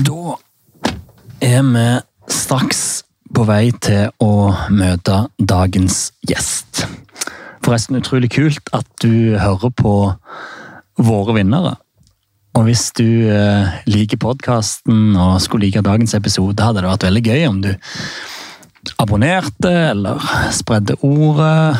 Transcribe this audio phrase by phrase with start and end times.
[0.00, 0.36] Da
[1.44, 1.86] er vi
[2.32, 2.80] straks
[3.34, 6.84] på vei til å møte dagens gjest.
[7.60, 9.94] Forresten utrolig kult at du hører på
[11.00, 11.74] våre vinnere.
[12.56, 17.24] Og hvis du eh, liker podkasten og skulle like dagens episode, hadde det vært veldig
[17.28, 17.72] gøy om du
[19.02, 20.24] abonnerte eller
[20.56, 21.76] spredde ordet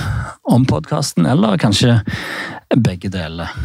[0.50, 2.02] om podkasten, eller kanskje
[2.76, 3.56] begge deler.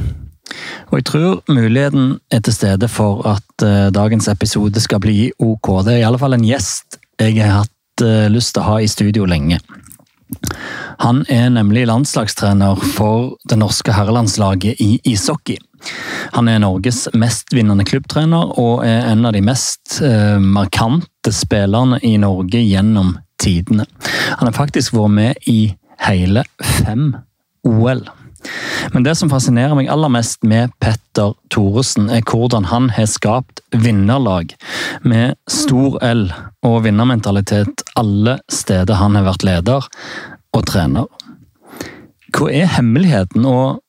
[0.91, 5.71] Og jeg tror muligheten er til stede for at uh, dagens episode skal bli ok.
[5.86, 8.80] Det er i alle fall en gjest jeg har hatt uh, lyst til å ha
[8.84, 9.59] i studio lenge.
[11.03, 15.58] Han er nemlig landslagstrener for det norske herrelandslaget i ishockey.
[16.34, 22.16] Han er Norges mestvinnende klubbtrener og er en av de mest uh, markante spillerne i
[22.22, 23.86] Norge gjennom tidene.
[24.39, 25.59] Han har faktisk vært med i
[26.08, 27.12] hele fem
[27.66, 28.05] OL.
[28.94, 33.63] Men det som fascinerer meg aller mest med Petter Thoresen, er hvordan han har skapt
[33.72, 34.55] vinnerlag
[35.03, 36.27] med stor L
[36.66, 39.89] og vinnermentalitet alle steder han har vært leder
[40.55, 41.09] og trener.
[42.36, 43.81] Hva er hemmeligheten, og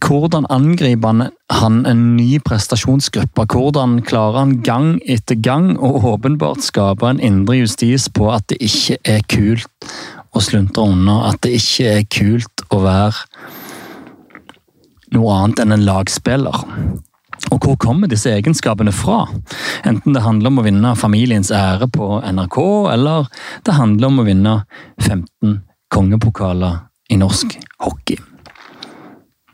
[0.00, 3.44] hvordan angriper han en ny prestasjonsgruppe?
[3.52, 8.60] Hvordan klarer han gang etter gang å åpenbart skape en indre justis på at det
[8.64, 9.90] ikke er kult
[10.32, 13.26] å sluntre unna, at det ikke er kult å være
[15.14, 16.64] noe annet enn en lagspiller.
[17.50, 19.24] Og hvor kommer disse egenskapene fra?
[19.88, 22.58] Enten det handler om å vinne familiens ære på NRK,
[22.92, 23.30] eller
[23.66, 24.56] det handler om å vinne
[25.00, 25.56] 15
[25.90, 28.20] kongepokaler i norsk hockey.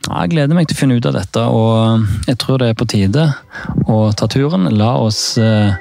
[0.06, 2.86] Jeg gleder meg til å finne ut av dette, og jeg tror det er på
[2.90, 3.24] tide
[3.90, 4.68] å ta turen.
[4.78, 5.74] La oss eh,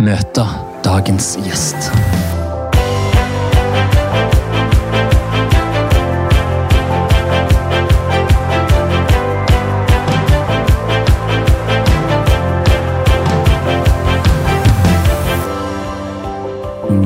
[0.00, 0.46] møte
[0.86, 1.92] dagens gjest.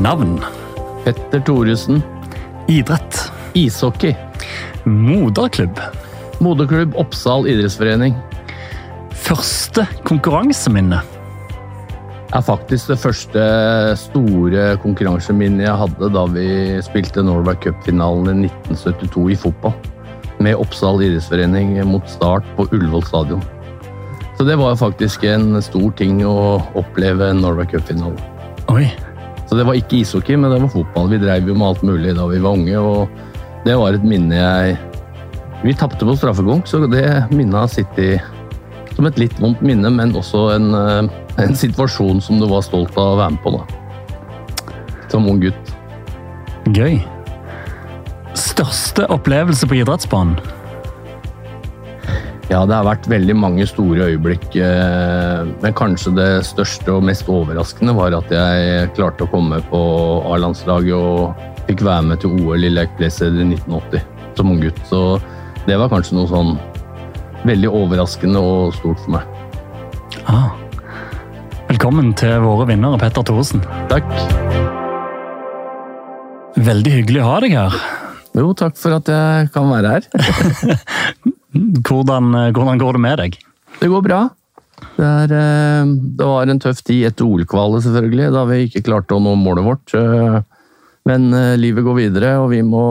[0.07, 0.41] Navn.
[1.05, 2.03] Petter Thoresen.
[2.69, 3.33] Idrett.
[3.53, 4.15] Ishockey.
[4.85, 5.81] Moderklubb.
[6.39, 8.15] Moderklubb Oppsal idrettsforening.
[9.11, 11.01] Første konkurranseminne.
[12.31, 13.49] Er faktisk det første
[13.99, 16.47] store konkurranseminnet jeg hadde da vi
[16.87, 19.75] spilte Norway Cup-finalen i 1972 i fotball.
[20.39, 23.43] Med Oppsal idrettsforening mot start på Ullevål stadion.
[24.39, 28.23] Så det var faktisk en stor ting å oppleve Norway Cup-finalen.
[28.71, 28.87] Oi.
[29.47, 31.11] Så det var ikke ishockey, men det var fotball.
[31.13, 34.37] Vi drev jo med alt mulig da vi var unge, og det var et minne
[34.37, 34.77] jeg
[35.65, 38.21] Vi tapte på straffekonk, så det minnet har sittet
[38.95, 42.97] som et litt vondt minne, men også en, eh, en situasjon som du var stolt
[42.97, 43.65] av å være med på, da.
[45.13, 45.73] Som ung gutt.
[46.77, 47.01] Gøy.
[48.37, 50.39] Største opplevelse på idrettsbanen?
[52.47, 57.27] Ja, det har vært veldig mange store øyeblikk, eh, men kanskje det største og mest
[57.27, 59.81] overraskende var at jeg klarte å komme på
[60.31, 64.07] A-landslaget og fikk være med til OL i Lake Placid i 1980
[64.39, 64.79] som ung gutt.
[64.87, 65.19] Så
[65.67, 66.55] det var kanskje noe sånn
[67.47, 69.27] veldig overraskende og stort for meg.
[70.31, 70.55] Ah.
[71.67, 73.67] Velkommen til våre vinnere, Petter Thoresen.
[73.91, 74.07] Takk.
[76.57, 77.81] Veldig hyggelig å ha deg her.
[78.37, 80.77] Jo, takk for at jeg kan være her.
[81.87, 83.39] Hvordan, hvordan går det med deg?
[83.81, 84.21] Det går bra.
[84.97, 89.17] Det, er, eh, det var en tøff tid etter OL-kvalet, selvfølgelig, da vi ikke klarte
[89.17, 89.97] å nå målet vårt.
[89.97, 90.39] Eh,
[91.07, 92.83] Men eh, livet går videre, og vi må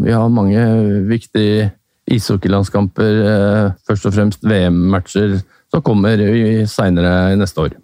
[0.00, 0.60] Vi har mange
[1.04, 1.70] viktige
[2.10, 5.36] ishockeylandskamper, først og fremst VM-matcher,
[5.70, 6.18] som kommer
[6.66, 7.76] seinere neste år.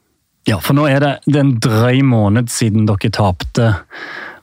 [0.48, 3.68] Ja, for nå er det, det er en drøy måned siden dere tapte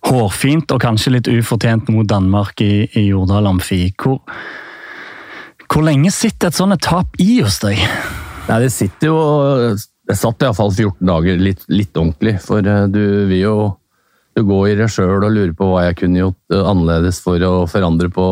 [0.08, 3.90] hårfint og kanskje litt ufortjent mot Danmark i, i Jordal Amfi.
[4.00, 4.22] Hvor,
[5.74, 7.80] hvor lenge sitter et sånt tap i hos deg?
[8.46, 9.18] Nei, det sitter jo
[9.74, 13.56] Det satt iallfall 14 dager litt, litt ordentlig, for eh, du vil jo
[14.34, 17.42] du går i deg sjøl og lurer på hva jeg kunne gjort eh, annerledes for
[17.46, 18.26] å forandre på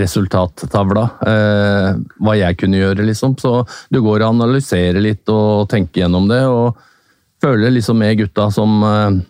[0.00, 1.04] resultattavla.
[1.28, 1.88] Eh,
[2.24, 3.34] hva jeg kunne gjøre, liksom.
[3.40, 3.60] Så
[3.92, 6.78] du går og analyserer litt og tenker gjennom det, og
[7.42, 9.20] føler liksom med gutta som, eh,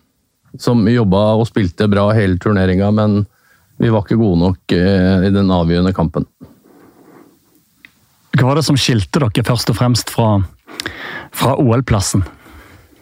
[0.62, 3.24] som jobba og spilte bra hele turneringa, men
[3.80, 6.26] vi var ikke gode nok i den avgjørende kampen.
[8.38, 10.36] Hva var det som skilte dere først og fremst fra,
[11.34, 12.22] fra OL-plassen?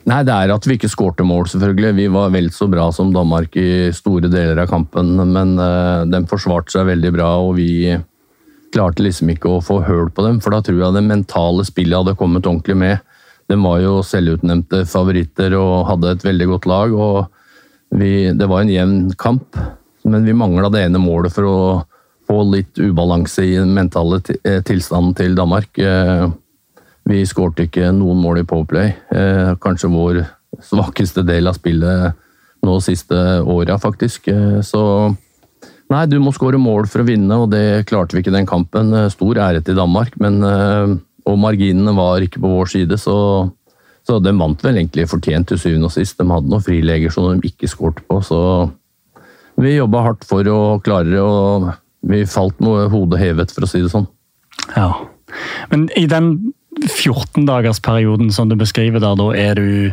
[0.09, 1.91] Nei, det er at vi ikke skårte mål, selvfølgelig.
[1.99, 6.23] Vi var vel så bra som Danmark i store deler av kampen, men uh, de
[6.31, 7.93] forsvarte seg veldig bra, og vi
[8.73, 12.01] klarte liksom ikke å få høl på dem, for da tror jeg det mentale spillet
[12.01, 13.05] hadde kommet ordentlig med.
[13.49, 18.65] De var jo selvutnevnte favoritter og hadde et veldig godt lag, og vi, det var
[18.65, 19.61] en jevn kamp,
[20.09, 21.59] men vi mangla det ene målet for å
[22.29, 24.21] få litt ubalanse i den mentale
[24.69, 25.73] tilstanden til Danmark.
[25.81, 26.29] Uh,
[27.09, 28.91] Vi skårte ikke noen mål i Powerplay.
[29.17, 30.19] Eh, kanskje vår
[30.61, 32.19] svakeste del av spillet
[32.61, 33.17] nå siste
[33.49, 34.29] åra, faktisk.
[34.29, 35.15] Eh, så
[35.89, 38.93] Nei, du må skåre mål for å vinne, og det klarte vi ikke den kampen.
[38.93, 40.45] Eh, stor ære til Danmark, men,
[41.25, 43.17] og marginene var ikke på vår side, så,
[44.05, 46.21] så de vant vel egentlig fortjent til syvende og sist.
[46.21, 48.69] De hadde noen frileger som de ikke skårte på, så
[49.57, 51.73] vi jobba hardt for å klare og
[52.07, 54.07] vi falt med hodet hevet, for å si det sånn.
[54.77, 54.93] Ja,
[55.73, 56.53] men i den
[56.87, 59.93] 14-dagersperioden som du beskriver der, da er du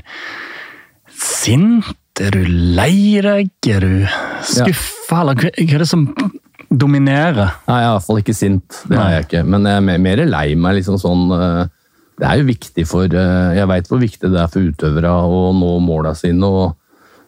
[1.15, 1.93] sint?
[2.21, 3.49] Er du lei deg?
[3.67, 4.05] Er du
[4.45, 5.23] skuffa?
[5.25, 5.33] Ja.
[5.35, 6.05] hva er det som
[6.71, 7.51] dominerer?
[7.67, 9.43] Nei, Jeg er iallfall ikke sint, det er jeg ikke.
[9.47, 10.79] Men jeg er mer lei meg.
[10.79, 11.25] liksom sånn...
[11.35, 11.65] Eh,
[12.15, 15.49] det er jo viktig for eh, Jeg veit hvor viktig det er for utøvere å
[15.51, 16.47] nå måla sine.
[16.47, 16.77] og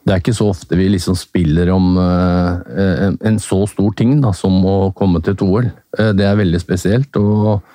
[0.08, 4.32] Det er ikke så ofte vi liksom spiller om eh, en så stor ting da,
[4.32, 5.68] som å komme til et OL.
[6.16, 7.20] Det er veldig spesielt.
[7.20, 7.66] og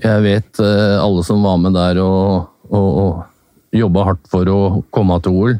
[0.00, 4.60] jeg vet eh, alle som var med der og, og, og jobba hardt for å
[4.94, 5.58] komme til OL.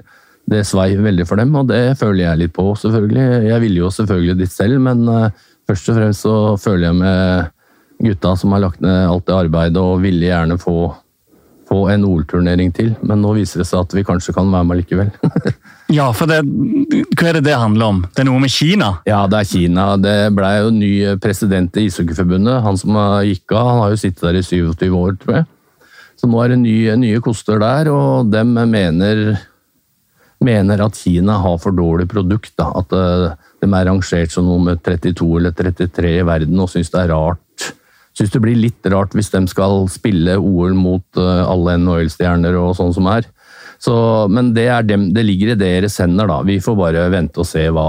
[0.49, 3.27] Det svei veldig for dem, og det føler jeg litt på, selvfølgelig.
[3.51, 7.53] Jeg ville jo selvfølgelig dit selv, men eh, først og fremst så føler jeg med
[8.03, 10.77] gutta som har lagt ned alt det arbeidet og ville gjerne få,
[11.73, 12.93] få en OL-turnering til.
[13.03, 15.13] Men nå viser det seg at vi kanskje kan være med likevel.
[15.93, 16.39] Ja, for det,
[17.19, 17.99] Hva er det det handler om?
[18.17, 18.87] Det er noe med Kina?
[19.05, 19.83] Ja, det er Kina.
[20.01, 22.63] Det ble jo ny president i Ishockeyforbundet.
[22.65, 22.97] Han som
[23.29, 25.45] gikk av, han har jo sittet der i 27 år, tror jeg.
[26.17, 29.23] Så nå er det nye, nye koster der, og dem mener,
[30.41, 32.55] mener at Kina har for dårlig produkt.
[32.57, 32.71] Da.
[32.79, 33.29] At eh,
[33.61, 37.43] de er rangert som nummer 32 eller 33 i verden og syns det er rart.
[38.17, 42.75] Syns det blir litt rart hvis de skal spille OL mot eh, alle NHL-stjerner og
[42.77, 43.29] sånn som er.
[43.83, 43.95] Så,
[44.31, 46.43] men det, dem, det, ligger i deres hender, da.
[46.47, 47.89] Vi får bare vente og se hva,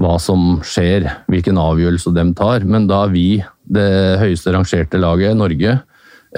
[0.00, 2.64] hva som skjer, hvilken avgjørelse de tar.
[2.64, 3.26] Men da er vi
[3.72, 3.90] det
[4.22, 5.74] høyeste rangerte laget, Norge,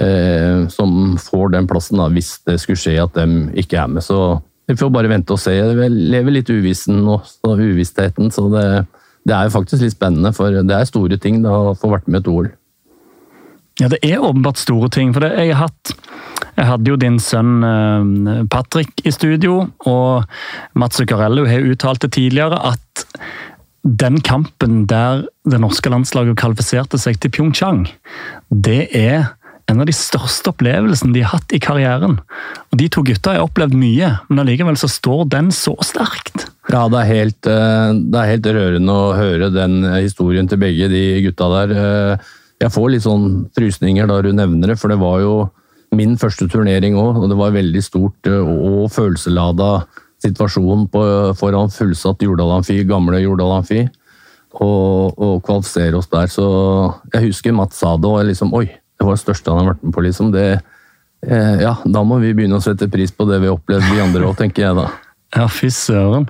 [0.01, 4.03] eh, som får den plassen da, hvis det skulle skje at de ikke er med.
[4.03, 4.19] Så
[4.67, 5.53] vi får bare vente og se.
[5.53, 8.67] Vi lever litt uvissen og uvissheten, så det,
[9.23, 10.33] det, er jo faktisk litt spennende.
[10.35, 12.49] For det er store ting da, å få vært med et OL.
[13.81, 15.11] Ja, det er åpenbart store ting.
[15.15, 15.95] For det, jeg, hatt,
[16.55, 20.23] jeg hadde jo din sønn eh, Patrick i studio, og
[20.79, 23.05] Mats Zuccarello har uttalt det tidligere at
[23.85, 27.83] den kampen der det norske landslaget kvalifiserte seg til Pyeongchang,
[28.49, 29.35] det er
[29.69, 32.19] en av de største opplevelsene de har hatt i karrieren.
[32.69, 36.47] Og De to gutta har opplevd mye, men allikevel så står den så sterkt.
[36.69, 40.89] Ja, det er, helt, eh, det er helt rørende å høre den historien til begge
[40.89, 41.75] de gutta der.
[42.63, 45.35] Jeg får litt sånn frysninger da du nevner det, for det var jo
[45.95, 49.85] min første turnering òg, og det var veldig stort eh, og følelseslada
[50.23, 51.03] situasjon på,
[51.37, 53.83] foran fullsatt Jordal Amfi, gamle Jordal Amfi,
[54.55, 56.31] og, og kvalifisere oss der.
[56.31, 56.45] Så
[57.13, 59.73] jeg husker Mats sa det, og jeg liksom Oi, det var det største han har
[59.73, 60.31] vært med på, liksom.
[60.35, 60.47] Det,
[61.27, 64.03] eh, ja, da må vi begynne å sette pris på det vi har opplevd, vi
[64.03, 64.89] andre òg, tenker jeg da.
[65.35, 66.29] Ja, fy søren.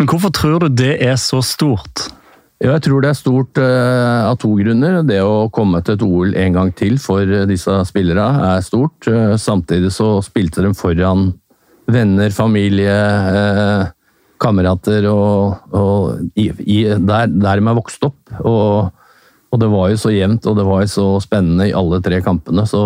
[0.00, 2.08] Men hvorfor tror du det er så stort?
[2.60, 4.98] Ja, jeg tror det er stort uh, av to grunner.
[5.08, 9.08] Det å komme til et OL en gang til for uh, disse spillerne er stort.
[9.08, 11.30] Uh, samtidig så spilte de foran
[11.90, 12.92] venner, familie,
[14.40, 18.18] kamerater og, og i, i, der, der de er vokst opp.
[18.44, 18.92] Og,
[19.48, 22.20] og, det var jo så jevnt og det var jo så spennende i alle tre
[22.22, 22.66] kampene.
[22.68, 22.82] Så,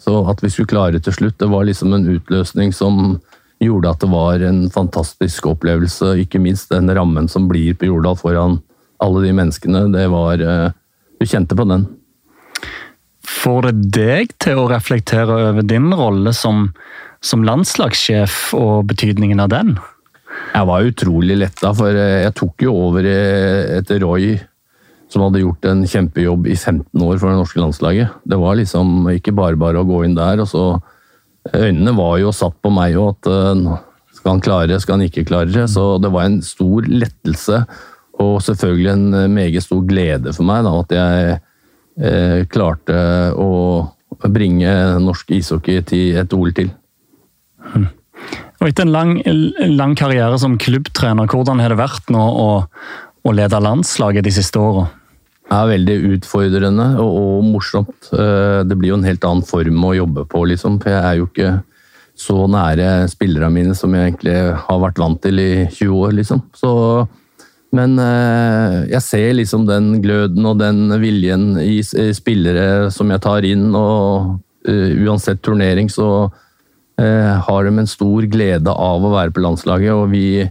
[0.00, 3.20] så at vi skulle klare til slutt, det var liksom en utløsning som
[3.60, 6.16] gjorde at det var en fantastisk opplevelse.
[6.24, 8.58] Ikke minst den rammen som blir på Jordal foran
[9.04, 10.68] alle de menneskene, det var eh,
[11.20, 11.86] Du kjente på den.
[13.30, 16.70] Får det deg til å reflektere over din rolle som,
[17.20, 19.74] som landslagssjef og betydningen av den?
[20.54, 24.32] Jeg var utrolig letta, for eh, jeg tok jo over eh, etter Roy,
[25.10, 28.16] som hadde gjort en kjempejobb i 15 år for det norske landslaget.
[28.24, 30.42] Det var liksom ikke bare bare å gå inn der.
[30.42, 30.64] og så
[31.56, 35.48] Øynene var jo satt på meg òg, at skal han klare, skal han ikke klare
[35.50, 35.64] det.
[35.72, 37.62] Så det var en stor lettelse
[38.20, 41.38] og selvfølgelig en eh, meget stor glede for meg da, at jeg
[42.00, 43.00] eh, klarte
[43.38, 43.50] å
[44.28, 46.70] bringe norsk ishockey til et OL til.
[47.72, 47.88] Hmm.
[48.60, 49.12] Og Etter en lang,
[49.72, 52.48] lang, karriere som klubbtrener, hvordan har det vært nå å,
[53.24, 54.90] å lede landslaget de siste åra?
[55.50, 58.10] er veldig utfordrende og, og, morsomt.
[58.14, 60.78] Eh, det blir jo en helt annen form å jobbe på, liksom.
[60.82, 61.52] For jeg er jo ikke
[62.20, 64.36] så nære spillerne mine som jeg egentlig
[64.66, 66.44] har vært vant til i 20 år, liksom.
[66.56, 66.70] Så
[67.76, 73.46] men eh, jeg ser liksom den gløden og den viljen i spillere som jeg tar
[73.46, 76.08] inn, og eh, uansett turnering så
[76.98, 79.92] eh, har de en stor glede av å være på landslaget.
[79.94, 80.48] og vi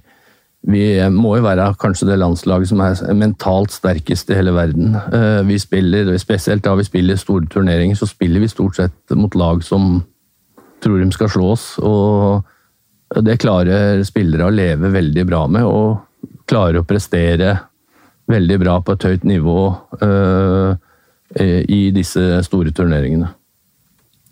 [0.70, 4.92] vi må jo være kanskje det landslaget som er mentalt sterkest i hele verden.
[5.48, 9.64] Vi spiller, Spesielt da vi spiller store turneringer, så spiller vi stort sett mot lag
[9.64, 10.02] som
[10.84, 11.64] tror de skal slå oss.
[11.80, 12.44] og
[13.24, 16.04] Det klarer spillere å leve veldig bra med, og
[16.50, 17.56] klarer å prestere
[18.30, 19.60] veldig bra på et høyt nivå
[20.04, 20.72] uh,
[21.40, 23.30] i disse store turneringene.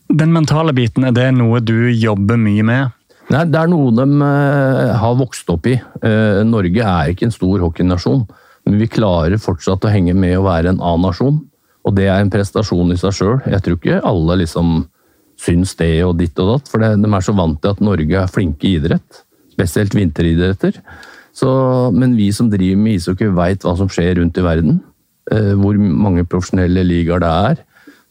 [0.08, 2.94] Den mentale biten, er det noe du jobber mye med?
[3.34, 5.76] Nei, Det er noe de uh, har vokst opp i.
[6.04, 8.24] Uh, Norge er ikke en stor hockeynasjon,
[8.68, 11.42] men vi klarer fortsatt å henge med å være en A-nasjon.
[11.88, 13.36] Og det er en prestasjon i seg sjøl.
[13.48, 14.80] Jeg tror ikke alle liksom
[15.40, 18.32] syns det og ditt og datt, for de er så vant til at Norge er
[18.32, 19.22] flinke i idrett.
[19.54, 20.82] Spesielt vinteridretter.
[21.38, 21.50] Så,
[21.94, 24.80] men vi som driver med ishockey, veit hva som skjer rundt i verden.
[25.32, 27.62] Eh, hvor mange profesjonelle ligaer det er.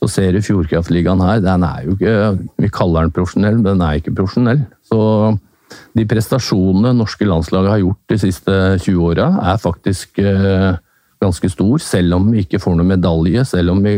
[0.02, 2.16] Så ser du Fjordkraftligaen her, den er jo ikke
[2.61, 4.61] Vi kaller den profesjonell, men den er ikke profesjonell.
[4.85, 5.00] Så
[5.97, 10.76] de prestasjonene norske landslaget har gjort de siste 20 åra, er faktisk eh,
[11.25, 11.80] ganske stor.
[11.83, 13.97] Selv om vi ikke får noen medalje, selv om vi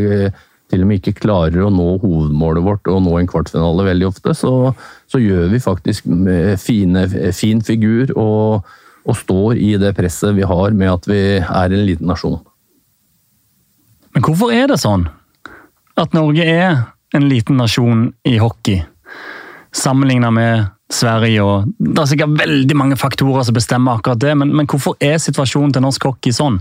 [0.69, 4.35] til og med ikke klarer å nå hovedmålet vårt og nå en kvartfinale veldig ofte,
[4.37, 4.73] så,
[5.09, 6.07] så gjør vi faktisk
[6.61, 8.69] fine, fin figur og,
[9.09, 12.41] og står i det presset vi har med at vi er en liten nasjon.
[14.13, 15.07] Men hvorfor er det sånn?
[15.99, 16.83] at Norge er
[17.17, 18.83] en liten nasjon i hockey,
[19.75, 21.43] sammenlignet med Sverige.
[21.43, 25.19] og Det er sikkert veldig mange faktorer som bestemmer akkurat det, men, men hvorfor er
[25.23, 26.61] situasjonen til norsk hockey sånn?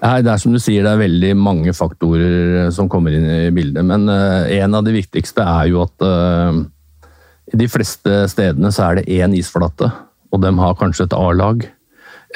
[0.00, 3.50] Nei, det er som du sier, det er veldig mange faktorer som kommer inn i
[3.52, 3.84] bildet.
[3.84, 6.62] Men uh, en av de viktigste er jo at uh,
[7.52, 9.90] i de fleste stedene så er det én isflate,
[10.30, 11.66] og de har kanskje et A-lag.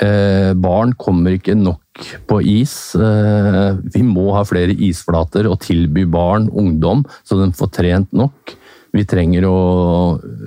[0.03, 2.95] Eh, barn kommer ikke nok på is.
[2.99, 8.57] Eh, vi må ha flere isflater og tilby barn, ungdom, så de får trent nok.
[8.95, 9.59] Vi trenger å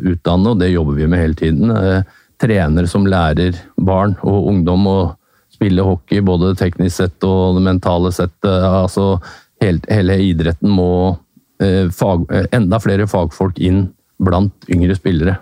[0.08, 2.04] utdanne, og det jobber vi med hele tiden, eh,
[2.40, 5.16] trenere som lærer barn og ungdom å
[5.52, 8.36] spille hockey, både teknisk sett og det mentale sett.
[8.44, 9.22] Eh, altså,
[9.62, 11.18] hele, hele idretten må
[11.58, 13.88] fag, enda flere fagfolk inn
[14.22, 15.40] blant yngre spillere.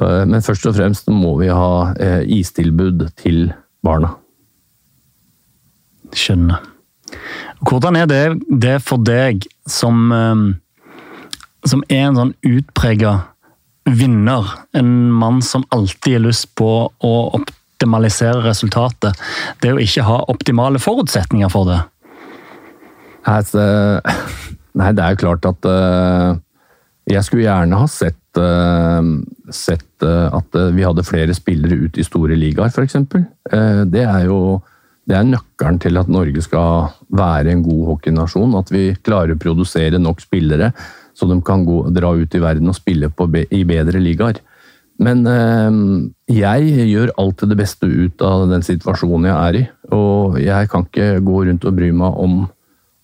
[0.00, 1.92] Men først og fremst må vi ha
[2.24, 3.50] istilbud til
[3.84, 4.14] barna.
[6.16, 6.62] Skjønner.
[7.62, 10.46] Hvordan er det, det for deg som, ehm,
[11.68, 13.14] som er en sånn utprega
[13.86, 14.48] vinner?
[14.74, 19.18] En mann som alltid har lyst på å optimalisere resultatet.
[19.62, 21.80] Det å ikke ha optimale forutsetninger for det?
[23.28, 25.70] Nei, det er jo klart at
[27.10, 29.02] jeg skulle gjerne ha sett, uh,
[29.50, 32.98] sett uh, at vi hadde flere spillere ut i store ligaer, f.eks.
[33.90, 34.60] det er jo
[35.02, 38.52] det er nøkkelen til at Norge skal være en god hockeynasjon.
[38.54, 40.70] At vi klarer å produsere nok spillere
[41.14, 44.40] så de kan gå, dra ut i verden og spille på, i bedre ligaer.
[45.02, 45.76] Men øh,
[46.30, 49.62] jeg gjør alltid det beste ut av den situasjonen jeg er i.
[49.96, 52.42] Og jeg kan ikke gå rundt og bry meg om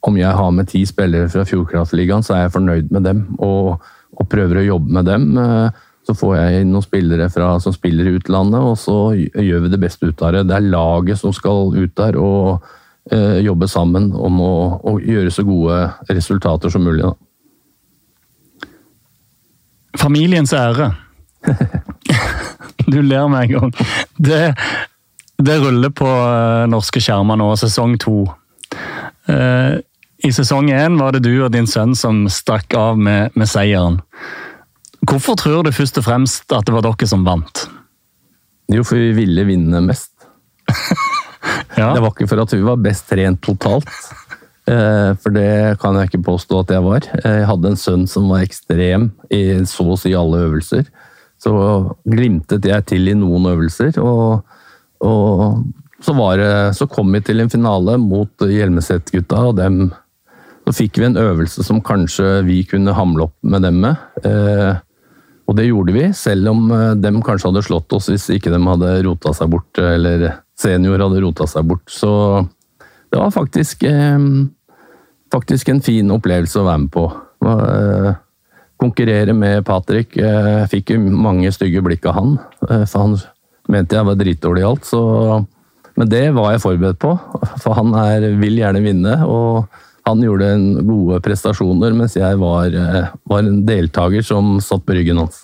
[0.07, 3.85] om jeg har med ti spillere fra Fjordkraftligaen, så er jeg fornøyd med dem og,
[4.15, 5.31] og prøver å jobbe med dem.
[5.43, 9.67] Øh, så får jeg inn noen spillere fra, som spiller i utlandet, og så gjør
[9.67, 10.47] vi det beste ut av det.
[10.49, 12.65] Det er laget som skal ut der og
[13.13, 14.55] eh, jobbe sammen om å,
[14.89, 17.05] å, gjøre så gode resultater som mulig.
[17.05, 17.13] Da.
[20.01, 20.95] Familiens ære.
[22.93, 23.77] du ler med en gang.
[24.17, 24.43] Det,
[25.45, 28.23] det ruller på uh, norske skjermer nå, sesong to.
[29.29, 29.79] Uh,
[30.25, 34.01] I sesong én var det du og din sønn som stakk av med, med seieren.
[35.09, 37.69] Hvorfor tror du først og fremst at det var dere som vant?
[38.69, 40.11] Jo, for vi ville vinne mest.
[41.79, 41.95] ja.
[41.95, 43.89] Det var ikke for at vi var best trent totalt.
[44.69, 47.07] Eh, for det kan jeg ikke påstå at jeg var.
[47.23, 50.89] Jeg hadde en sønn som var ekstrem i så å si alle øvelser.
[51.41, 51.53] Så
[52.03, 54.43] glimtet jeg til i noen øvelser, og,
[55.07, 55.63] og
[56.03, 59.89] så, det, så, kom vi til en finale mot Hjelmeset-gutta, og dem
[60.69, 63.97] Så fikk vi en øvelse som kanskje vi kunne hamle opp med dem med.
[64.21, 64.77] Eh,
[65.49, 66.67] og det gjorde vi, selv om
[67.01, 70.27] dem kanskje hadde slått oss hvis ikke de hadde rota seg bort, eller
[70.61, 71.87] senior hadde rota seg bort.
[71.89, 72.13] Så
[73.09, 74.19] det var faktisk, eh,
[75.33, 77.07] faktisk en fin opplevelse å være med på.
[77.49, 78.15] Eh,
[78.79, 80.21] konkurrere med Patrick.
[80.21, 83.17] Jeg fikk jo mange stygge blikk av han, for han
[83.69, 84.85] mente jeg var dritdårlig i alt.
[84.85, 85.01] Så,
[85.99, 87.11] men det var jeg forberedt på,
[87.59, 89.15] for han er, vil gjerne vinne.
[89.27, 89.67] og
[90.09, 90.47] han gjorde
[90.87, 95.43] gode prestasjoner, mens jeg var, eh, var en deltaker som satt på ryggen hans.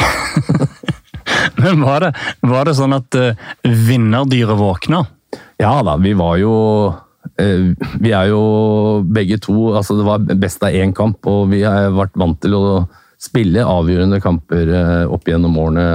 [1.60, 2.10] Men var det,
[2.42, 5.04] var det, sånn at uh, vinnerdyret våkna?
[5.60, 6.54] Ja da, vi var jo
[6.90, 7.64] uh,
[8.00, 8.40] Vi er jo
[9.04, 12.56] begge to altså Det var best av én kamp, og vi har vært vant til
[12.56, 12.64] å
[13.20, 15.86] spille avgjørende kamper uh, opp gjennom årene,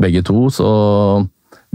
[0.00, 0.46] begge to.
[0.54, 0.68] Så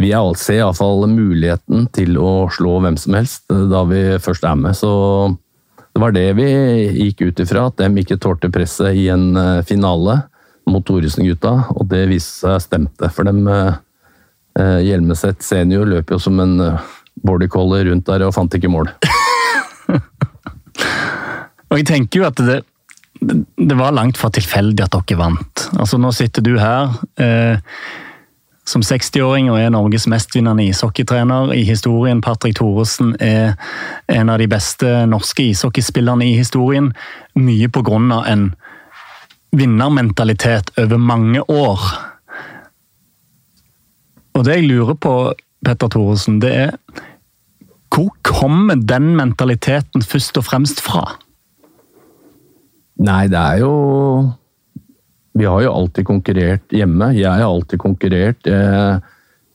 [0.01, 4.77] vi ser iallfall muligheten til å slå hvem som helst da vi først er med.
[4.77, 4.91] Så
[5.91, 6.47] det var det vi
[7.05, 9.31] gikk ut ifra, at de ikke tålte presset i en
[9.67, 10.21] finale
[10.69, 13.09] mot Thoresen-gutta, og det viste seg stemte.
[13.11, 16.59] For dem eh, Hjelmeset senior løp jo som en
[17.21, 18.89] border collie rundt der og fant ikke mål.
[21.69, 22.61] og jeg tenker jo at det,
[23.21, 25.67] det var langt fra tilfeldig at dere vant.
[25.77, 27.57] Altså Nå sitter du her eh,
[28.67, 32.21] som 60-åring og er Norges mestvinnende ishockeytrener i historien.
[32.21, 33.55] Patrick Thoresen er
[34.11, 36.91] en av de beste norske ishockeyspillerne i historien.
[37.35, 38.51] Mye på grunn av en
[39.51, 41.87] vinnermentalitet over mange år.
[44.37, 45.15] Og det jeg lurer på,
[45.65, 46.77] Petter Thoresen, det er
[47.91, 51.03] hvor kommer den mentaliteten først og fremst fra?
[53.01, 53.73] Nei, det er jo
[55.37, 57.13] Vi har jo alltid konkurrert hjemme.
[57.15, 58.47] Jeg har alltid konkurrert.
[58.47, 58.99] Jeg,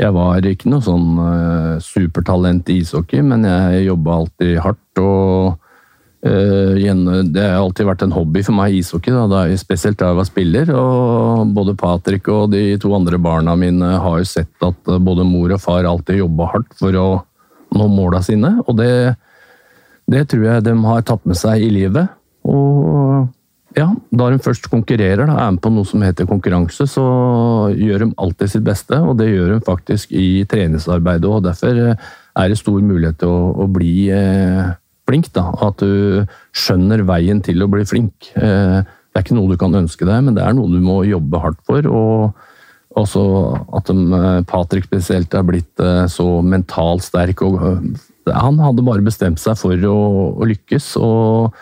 [0.01, 5.03] jeg var ikke noe sånn uh, supertalent i ishockey, men jeg jobba alltid hardt.
[5.03, 5.59] og
[6.25, 10.31] uh, Det har alltid vært en hobby for meg, ishockey, da, spesielt da jeg var
[10.31, 10.73] spiller.
[10.73, 15.53] og Både Patrick og de to andre barna mine har jo sett at både mor
[15.53, 17.09] og far alltid jobba hardt for å
[17.77, 18.57] nå måla sine.
[18.65, 19.13] Og det,
[20.09, 22.17] det tror jeg de har tatt med seg i livet.
[22.49, 23.27] Og
[23.77, 27.05] ja, da de først konkurrerer, da, er med på noe som heter konkurranse, så
[27.77, 31.29] gjør de alltid sitt beste, og det gjør de faktisk i treningsarbeidet.
[31.29, 34.73] og Derfor er det stor mulighet til å, å bli eh,
[35.09, 35.29] flink.
[35.37, 36.25] da, At du
[36.57, 38.33] skjønner veien til å bli flink.
[38.35, 41.03] Eh, det er ikke noe du kan ønske deg, men det er noe du må
[41.09, 41.87] jobbe hardt for.
[41.89, 42.45] og
[42.97, 43.23] også
[43.77, 47.43] at de, eh, Patrick spesielt er blitt eh, så mentalt sterk.
[47.45, 47.61] og
[48.33, 49.97] Han hadde bare bestemt seg for å,
[50.41, 50.95] å lykkes.
[50.97, 51.53] og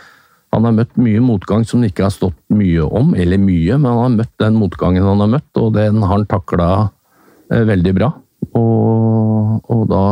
[0.55, 3.89] han har møtt mye motgang som det ikke har stått mye om, eller mye, men
[3.91, 6.69] han har møtt den motgangen han har møtt, og den har han takla
[7.51, 8.13] eh, veldig bra.
[8.55, 10.05] Og, og da,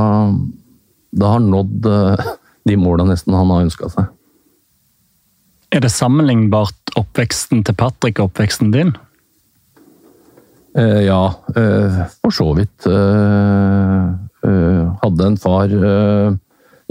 [1.12, 2.34] da, har han nådd eh,
[2.68, 4.10] de måla nesten han har ønska seg.
[5.72, 8.92] Er det sammenlignbart oppveksten til Patrick og oppveksten din?
[10.76, 12.86] Eh, ja, eh, for så vidt.
[12.86, 14.04] Eh,
[15.02, 15.70] hadde en far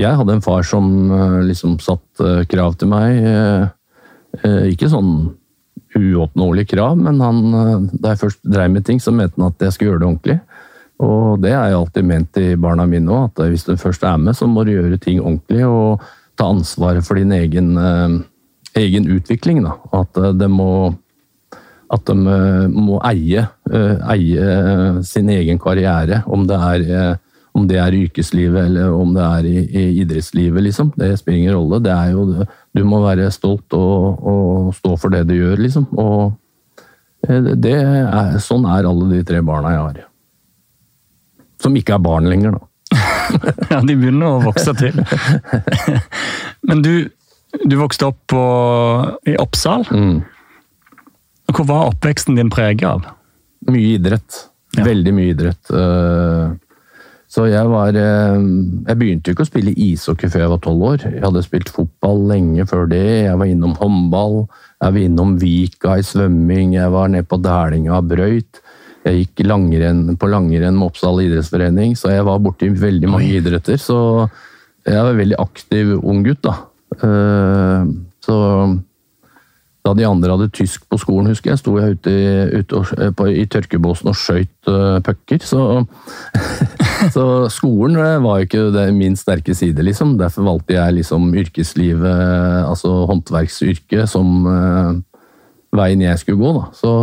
[0.02, 3.22] jeg hadde en far som eh, liksom satt eh, krav til meg.
[3.22, 5.14] Eh, ikke sånn
[5.98, 7.42] uoppnåelige krav, men han,
[7.92, 10.38] da jeg først dreiv med ting, så mente han at jeg skulle gjøre det ordentlig.
[11.04, 14.22] Og det har jeg alltid ment i barna mine òg, at hvis du først er
[14.22, 16.06] med, så må du gjøre ting ordentlig og
[16.40, 17.74] ta ansvaret for din egen,
[18.80, 19.60] egen utvikling.
[19.66, 19.76] Da.
[20.00, 20.70] At de må,
[21.92, 22.38] at de
[22.72, 23.44] må eie,
[24.16, 24.48] eie
[25.04, 27.20] sin egen karriere, om det er
[27.52, 30.94] om det er i yrkeslivet eller om det er i, i idrettslivet, liksom.
[30.96, 31.82] Det spiller ingen rolle.
[31.84, 35.90] Det er jo, du må være stolt og, og stå for det du gjør, liksom.
[36.00, 36.32] Og
[37.28, 40.04] eh, det er, sånn er alle de tre barna jeg har.
[41.62, 42.68] Som ikke er barn lenger, da.
[43.72, 44.96] ja, de begynner å vokse til.
[46.68, 46.94] Men du,
[47.66, 48.46] du vokste opp på,
[49.28, 49.86] i Oppsal.
[49.92, 50.22] Mm.
[51.52, 53.06] Hvor var oppveksten din preget av?
[53.68, 54.46] Mye idrett.
[54.78, 54.86] Ja.
[54.88, 55.62] Veldig mye idrett.
[55.68, 56.56] Uh,
[57.32, 58.42] så jeg var eh,
[58.90, 61.06] Jeg begynte jo ikke å spille ishockey før jeg var tolv år.
[61.08, 63.06] Jeg hadde spilt fotball lenge før det.
[63.30, 64.42] Jeg var innom håndball.
[64.82, 66.76] Jeg var innom Vika i svømming.
[66.76, 68.60] Jeg var nede på Dælinga brøyt.
[69.06, 73.80] Jeg gikk langrenn, på langrenn med Oppsal idrettsforening, så jeg var borti veldig mange idretter.
[73.82, 73.98] Så
[74.86, 76.58] jeg var en veldig aktiv ung gutt, da.
[77.00, 77.88] Eh,
[78.22, 78.38] så
[79.82, 82.14] da de andre hadde tysk på skolen, husker jeg, sto jeg ute,
[82.54, 85.42] ute og, på, i tørkebåsen og skøyt uh, pucker.
[85.42, 85.62] Så,
[87.16, 90.20] så, skolen var var ikke det min sterke side, liksom.
[90.22, 94.94] Derfor valgte jeg liksom yrkeslivet, altså håndverksyrket, som uh,
[95.74, 96.54] veien jeg skulle gå.
[96.60, 96.68] Da.
[96.78, 96.94] Så,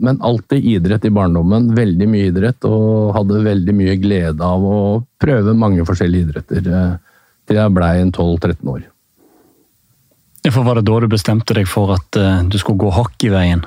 [0.00, 1.74] men alltid idrett i barndommen.
[1.76, 4.80] Veldig mye idrett, og hadde veldig mye glede av å
[5.20, 6.64] prøve mange forskjellige idretter
[7.44, 8.82] til jeg blei 12-13 år.
[10.52, 13.64] For Var det da du bestemte deg for at uh, du skulle gå hockeyveien?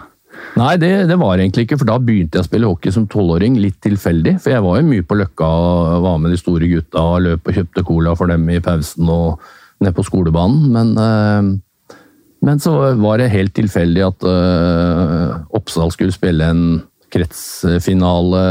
[0.58, 3.58] Nei, det, det, var egentlig ikke, for da begynte jeg å spille hockey som tolvåring,
[3.62, 4.36] litt tilfeldig.
[4.42, 7.50] For jeg var jo mye på Løkka og var med de store gutta og løp
[7.50, 9.42] og kjøpte cola for dem i pausen og
[9.84, 10.68] ned på skolebanen.
[10.74, 11.96] Men, uh,
[12.46, 16.63] men så var det helt tilfeldig at uh, Oppsal skulle spille en
[17.13, 18.44] kretsfinale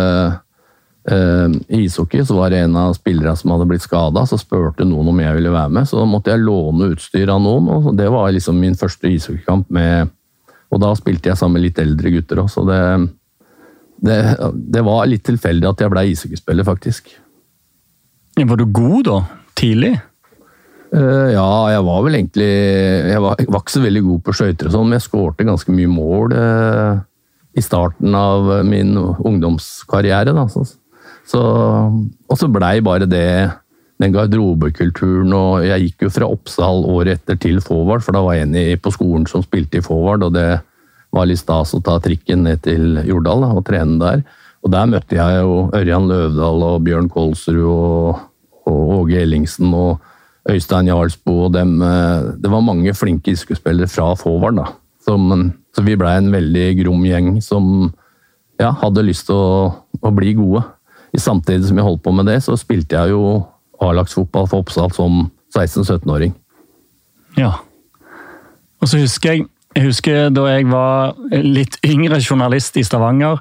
[1.07, 5.13] I ishockey så var det en av spillerne som hadde blitt skada, så spurte noen
[5.13, 5.87] om jeg ville være med.
[5.87, 9.71] Så da måtte jeg låne utstyr av noen, og det var liksom min første ishockeykamp
[9.71, 10.13] med
[10.75, 12.81] Og da spilte jeg sammen med litt eldre gutter òg, så det,
[14.03, 14.17] det,
[14.75, 17.13] det, var litt tilfeldig at jeg ble ishockeyspiller, faktisk.
[18.37, 19.21] Var du god da?
[19.57, 19.95] Tidlig?
[20.91, 24.35] Uh, ja, jeg var vel egentlig Jeg var, jeg var ikke så veldig god på
[24.39, 26.99] skøyter og sånn, men jeg skårte ganske mye mål uh,
[27.57, 30.35] i starten av min ungdomskarriere.
[30.37, 30.45] da,
[31.27, 33.51] så og så blei bare det
[34.03, 38.37] den garderobekulturen, og jeg gikk jo fra Oppsal året etter til forward, for da var
[38.37, 40.61] jeg en på skolen som spilte i forward, og det
[41.17, 44.25] var litt stas å ta trikken ned til Jordal da, og trene der.
[44.67, 48.21] Og der møtte jeg jo Ørjan Løvdahl og Bjørn Kolsrud og,
[48.69, 50.03] og Åge Ellingsen og
[50.51, 51.79] Øystein Jarlsbo og dem.
[51.83, 54.67] eh, Det var mange flinke skuespillere fra forward, da.
[55.07, 55.31] Som,
[55.73, 57.93] så vi blei en veldig grom gjeng som
[58.61, 59.71] ja, hadde lyst til å,
[60.03, 60.65] å bli gode.
[61.17, 63.47] I Samtidig som jeg holdt på med det, så spilte jeg jo
[63.81, 65.27] A-lagsfotball for Oppsal som
[65.57, 66.35] 16-17-åring.
[67.37, 67.53] Ja.
[68.81, 73.41] Og så husker jeg, jeg husker da jeg var litt yngre journalist i Stavanger,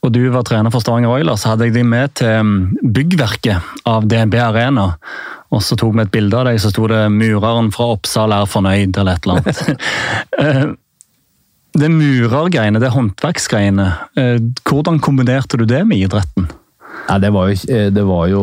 [0.00, 3.88] og du var trener for Stavanger Oilers, så hadde jeg deg med til mm, byggverket
[3.88, 4.86] av DNB Arena.
[5.52, 8.48] Og så tok vi et bilde av deg, så sto det 'Mureren fra Oppsal er
[8.48, 9.66] fornøyd', eller et eller annet.
[10.40, 10.70] Eh,
[11.76, 13.86] det murergreiene, det håndverksgreiene,
[14.18, 16.48] eh, hvordan kombinerte du det med idretten?
[17.10, 18.42] Nei, det var jo, eh, det var jo,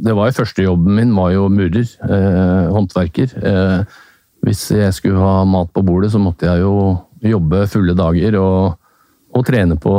[0.00, 1.84] det var jo første min, var jo murer.
[2.08, 3.34] Eh, håndverker.
[3.36, 3.82] Eh,
[4.42, 8.78] hvis jeg skulle ha mat på bordet, så måtte jeg jo jobbe fulle dager og,
[9.36, 9.92] og trene på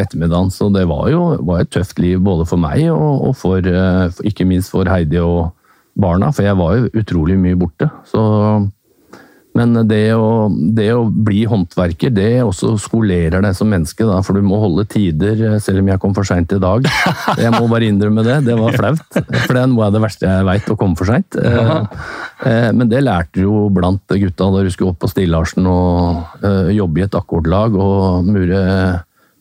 [0.00, 0.50] ettermiddagen.
[0.50, 4.08] Så det var jo var et tøft liv både for meg og, og for, eh,
[4.24, 5.52] ikke minst for Heidi og
[5.96, 7.90] barna, for jeg var jo utrolig mye borte.
[8.08, 8.22] Så
[9.56, 14.04] men det å, det å, bli håndverker, det også skolerer deg som menneske.
[14.04, 16.86] Da, for du må holde tider, selv om jeg kom for seint i dag.
[17.40, 18.38] Jeg må bare innrømme det.
[18.46, 19.02] Det var flaut.
[19.16, 21.36] For det er noe av det verste jeg veit, å komme for seint.
[22.44, 27.02] Men det lærte du jo blant gutta da du skulle opp på Stillarsen og jobbe
[27.02, 28.62] i et akkordlag og mure,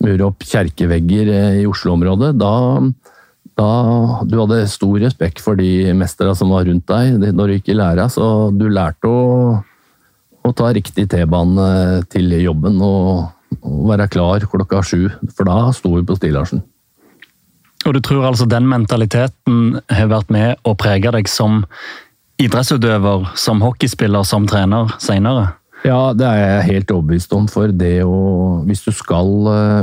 [0.03, 2.33] mure opp kjerkevegger i Oslo-området.
[2.39, 2.53] Da
[3.55, 3.69] da
[4.27, 7.77] du hadde stor respekt for de mestere som var rundt deg når du gikk i
[7.79, 9.21] læra, så du lærte å
[10.45, 13.27] å ta riktig T-bane til jobben og,
[13.61, 16.63] og, være klar klokka sju, for da sto vi på Stilarsen.
[17.85, 21.63] Og du tror altså den mentaliteten har vært med å prege deg som
[22.41, 25.53] idrettsutøver, som hockeyspiller, som trener senere?
[25.85, 27.45] Ja, det er jeg helt overbevist om.
[27.51, 29.29] For det å Hvis du skal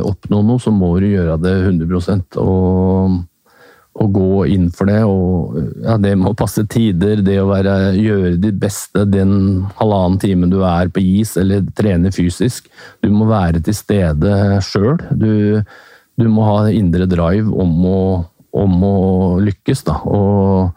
[0.02, 3.20] oppnå noe, så må du gjøre det 100 og
[3.92, 5.00] å gå inn for det.
[5.04, 10.18] og ja, Det med å passe tider, det å være, gjøre ditt beste den halvannen
[10.22, 12.70] timen du er på is eller trene fysisk.
[13.04, 14.96] Du må være til stede sjøl.
[15.10, 15.62] Du,
[16.16, 18.02] du, må ha indre drive om å,
[18.64, 18.96] om å
[19.44, 19.84] lykkes.
[19.88, 19.98] Da.
[20.08, 20.72] Og,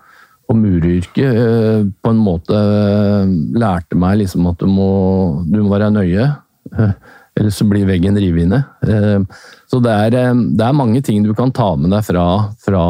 [0.45, 2.59] og mureryrket på en måte
[3.55, 4.89] lærte meg liksom at du må,
[5.47, 6.33] du må være nøye.
[7.35, 8.61] Eller så blir veggen revet inne.
[9.67, 10.15] Så det er,
[10.55, 12.25] det er, mange ting du kan ta med deg fra,
[12.63, 12.83] fra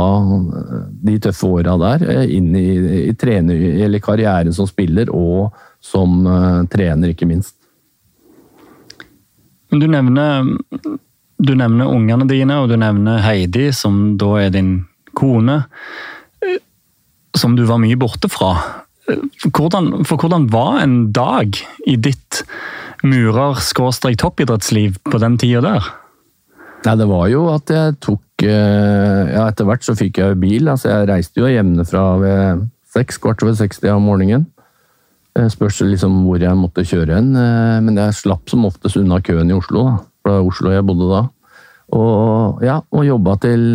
[1.08, 2.68] de tøffe åra der, inn i,
[3.10, 6.22] i trener, karrieren som spiller og som
[6.70, 7.56] trener, ikke minst.
[9.74, 10.46] Du nevner,
[11.38, 14.76] du nevner ungene dine, og du nevner Heidi, som da er din
[15.18, 15.64] kone.
[17.36, 18.54] Som du var mye borte fra.
[19.46, 22.44] Hvordan, for hvordan var en dag i ditt
[23.04, 25.88] murer-toppidrettsliv på den tida der?
[26.86, 30.68] Nei, det var jo at jeg tok Ja, etter hvert så fikk jeg jo bil.
[30.68, 34.46] altså Jeg reiste jo hjemmefra ved seks, kvart over 60 om morgenen.
[35.52, 39.56] Spørs liksom hvor jeg måtte kjøre hen, men jeg slapp som oftest unna køen i
[39.56, 39.84] Oslo.
[39.88, 41.22] da, For det var Oslo jeg bodde da.
[41.96, 43.66] Og ja, og jobba til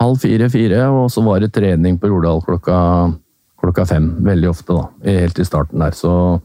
[0.00, 2.78] halv fire-fire, og så var det trening på Jordal klokka,
[3.60, 4.08] klokka fem.
[4.24, 4.88] Veldig ofte, da.
[5.04, 5.92] Helt i starten der.
[5.96, 6.40] Så,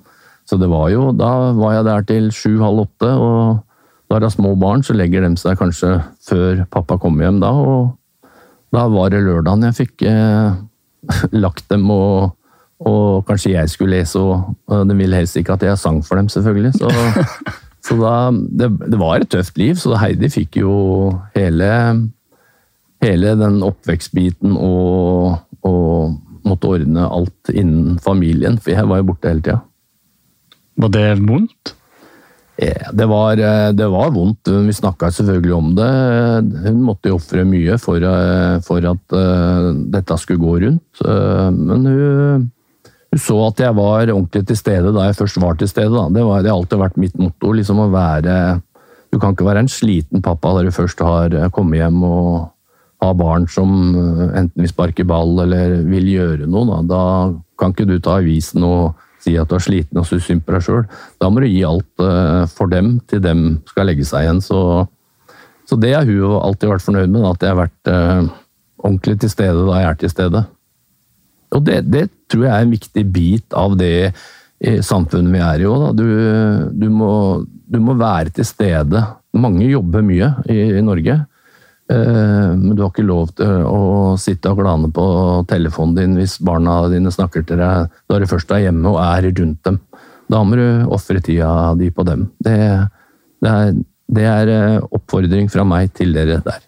[0.47, 3.11] så det var jo Da var jeg der til sju-halv åtte.
[3.11, 3.63] og
[4.07, 7.51] da det er små barn, så legger de seg kanskje før pappa kommer hjem da,
[7.51, 7.97] og
[8.71, 10.55] da var det lørdagen jeg fikk eh,
[11.43, 12.31] lagt dem, og,
[12.79, 16.29] og, kanskje jeg skulle lese, og de ville helst ikke at jeg sang for dem,
[16.31, 16.73] selvfølgelig.
[16.79, 16.91] Så,
[17.89, 20.77] så da det, det, var et tøft liv, så Heidi fikk jo
[21.35, 21.71] hele,
[23.03, 26.15] hele den oppvekstbiten og, og
[26.47, 29.65] måtte ordne alt innen familien, for jeg var jo borte hele tida.
[30.77, 31.73] Var det vondt?
[32.57, 33.37] Det var,
[33.77, 34.49] det var, vondt.
[34.49, 35.89] Vi snakka selvfølgelig om det.
[36.65, 38.01] Hun måtte jo ofre mye for,
[38.65, 41.03] for, at uh, dette skulle gå rundt.
[41.53, 42.47] Men hun, hun,
[43.15, 45.93] så at jeg var ordentlig til stede da jeg først var til stede.
[45.93, 46.07] Da.
[46.13, 47.53] Det, var, det har alltid vært mitt motto.
[47.55, 48.59] liksom å være
[49.13, 52.49] Du kan ikke være en sliten pappa der du først har kommet hjem og
[53.01, 53.69] har barn som
[54.33, 56.65] enten vil sparke ball eller vil gjøre noe.
[56.65, 57.03] Da, da
[57.59, 60.55] kan ikke du ta avisen og si at du er sliten og syns synd på
[60.55, 60.85] deg sjøl.
[61.21, 62.05] Da må du gi alt
[62.55, 64.41] for dem til dem skal legge seg igjen.
[64.43, 64.59] Så,
[65.69, 68.31] så det har hun alltid vært fornøyd med, at jeg har vært uh,
[68.83, 70.43] ordentlig til stede da jeg er til stede.
[71.55, 74.11] Og det, det tror jeg er en viktig bit av det
[74.83, 75.85] samfunnet vi er i òg.
[75.97, 76.05] Du,
[76.73, 76.87] du,
[77.71, 79.03] du må være til stede.
[79.37, 81.19] Mange jobber mye i, i Norge.
[81.87, 85.05] Eh, men du har ikke lov til å sitte og glane på
[85.47, 89.29] telefonen din hvis barna dine snakker til deg når du først er hjemme og er
[89.29, 89.79] rundt dem.
[90.27, 92.27] Da må du ofre tida di på dem.
[92.43, 92.57] Det,
[93.43, 93.77] det, er,
[94.19, 96.65] det er eh, oppfordring fra meg til dere der.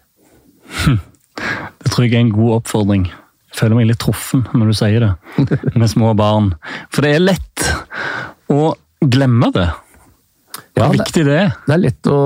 [1.80, 3.10] Det tror jeg er en god oppfordring.
[3.50, 5.14] Jeg føler meg litt truffen når du sier det,
[5.80, 6.54] med små barn.
[6.94, 7.68] For det er lett
[8.52, 9.68] å glemme det.
[10.80, 11.52] Ja, det- viktig det er.
[11.68, 12.20] Det er lett å,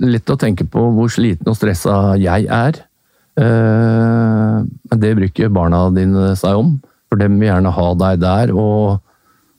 [0.00, 2.80] lett å tenke på hvor sliten og stressa jeg er.
[3.36, 4.58] Eh,
[4.92, 6.74] Men det bryr ikke barna dine seg om,
[7.08, 9.00] for dem vil gjerne ha deg der og,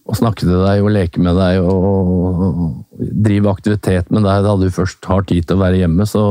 [0.06, 4.68] og snakke til deg og leke med deg og drive aktivitet med deg da du
[4.74, 6.06] først har tid til å være hjemme.
[6.10, 6.24] Så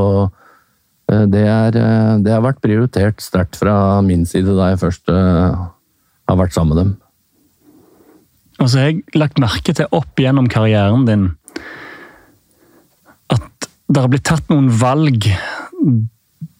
[1.11, 5.11] eh, det, er, eh, det har vært prioritert sterkt fra min side da jeg først
[5.11, 5.63] eh,
[6.29, 6.93] har vært sammen med dem.
[8.61, 11.31] Og så har jeg lagt merke til opp gjennom karrieren din
[13.89, 15.27] det har blitt tatt noen valg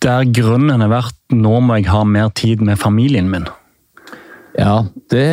[0.03, 3.47] der grunnen har vært nå må jeg ha mer tid med familien min.
[4.53, 5.25] Ja, det,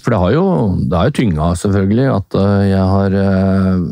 [0.00, 0.44] for det har jo,
[0.88, 3.86] jo tynga selvfølgelig at øh, jeg har øh,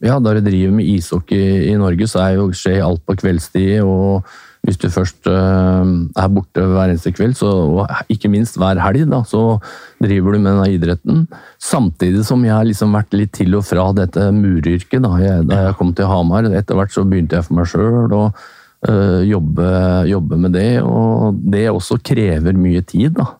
[0.00, 3.82] Ja, da jeg driver med ishockey i Norge, så er jo skjer alt på kveldstid.
[3.84, 4.24] Og
[4.66, 9.06] hvis du først øh, er borte hver eneste kveld, så, og ikke minst hver helg,
[9.08, 9.58] da, så
[10.02, 11.26] driver du med denne idretten.
[11.62, 15.00] Samtidig som jeg har liksom vært litt til og fra dette muryrket.
[15.04, 16.50] Da jeg, da jeg kom til Hamar.
[16.52, 19.70] Etter hvert så begynte jeg for meg sjøl å øh, jobbe,
[20.12, 20.70] jobbe med det.
[20.84, 23.16] Og det også krever mye tid.
[23.16, 23.30] da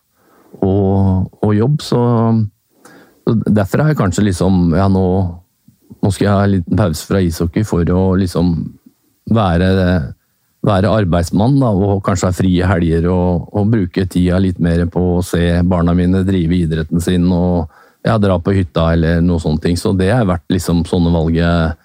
[0.61, 2.01] og, og jobb, så,
[3.25, 5.05] så Derfor har jeg kanskje liksom Ja, nå,
[6.01, 8.55] nå skal jeg ha en liten pause fra ishockey for å liksom
[9.31, 9.69] være,
[10.67, 15.05] være arbeidsmann da, og kanskje ha frie helger og, og bruke tida litt mer på
[15.17, 17.71] å se barna mine drive idretten sin og
[18.05, 19.77] ja, dra på hytta eller noe ting.
[19.77, 21.77] Så det har vært liksom sånne valg jeg,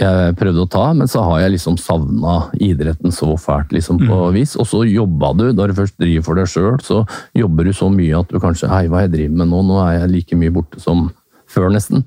[0.00, 4.18] jeg prøvde å ta, men så har jeg liksom savna idretten så fælt liksom på
[4.36, 4.56] vis.
[4.60, 7.02] Og så jobba du, da du først driver for deg sjøl, så
[7.36, 9.62] jobber du så mye at du kanskje Hei, hva jeg driver med nå?
[9.68, 11.08] Nå er jeg like mye borte som
[11.50, 12.04] før, nesten.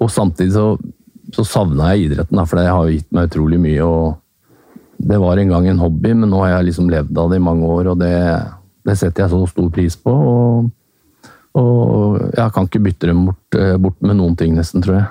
[0.00, 0.66] Og samtidig så,
[1.34, 3.80] så savna jeg idretten, da, for det har gitt meg utrolig mye.
[3.84, 4.20] og
[5.04, 7.44] Det var en gang en hobby, men nå har jeg liksom levd av det i
[7.44, 8.14] mange år, og det,
[8.88, 10.14] det setter jeg så stor pris på.
[10.14, 10.72] og
[11.54, 15.06] og jeg kan ikke bytte dem bort, eh, bort med noen ting, nesten, tror jeg.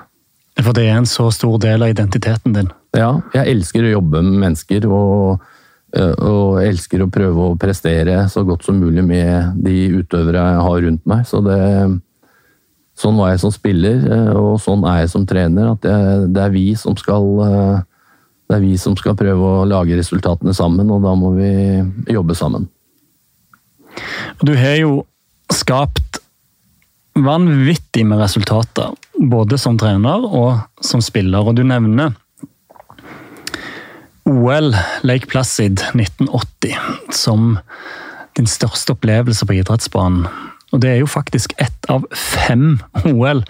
[0.60, 2.70] For det er en så stor del av identiteten din.
[2.94, 5.40] Ja, jeg elsker å jobbe med mennesker, og,
[5.96, 10.44] øh, og jeg elsker å prøve å prestere så godt som mulig med de utøvere
[10.52, 11.24] jeg har rundt meg.
[11.26, 11.58] Så det,
[12.94, 15.72] sånn var jeg som spiller, øh, og sånn er jeg som trener.
[15.72, 15.96] At det,
[16.36, 17.82] det, er vi som skal,
[18.48, 21.50] det er vi som skal prøve å lage resultatene sammen, og da må vi
[22.12, 22.68] jobbe sammen.
[24.42, 25.04] Du har jo
[25.52, 26.20] skapt
[27.14, 31.46] vanvittig med resultater, både som trener og som spiller.
[31.46, 32.14] Og du nevner
[34.28, 34.72] OL
[35.06, 36.74] Lake Placid 1980
[37.14, 37.58] som
[38.34, 40.26] din største opplevelse på idrettsbanen.
[40.74, 43.44] Og det er jo faktisk ett av fem OL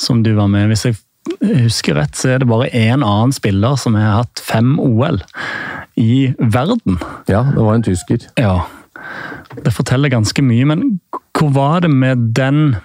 [0.00, 0.70] som du var med.
[0.70, 0.96] Hvis jeg
[1.40, 5.20] husker rett, så er det bare én annen spiller som har hatt fem OL
[6.00, 7.00] i verden.
[7.30, 8.28] Ja, det var en tysker.
[8.40, 8.66] Ja,
[9.64, 10.86] det forteller ganske mye, men
[11.36, 12.76] hvor var det med den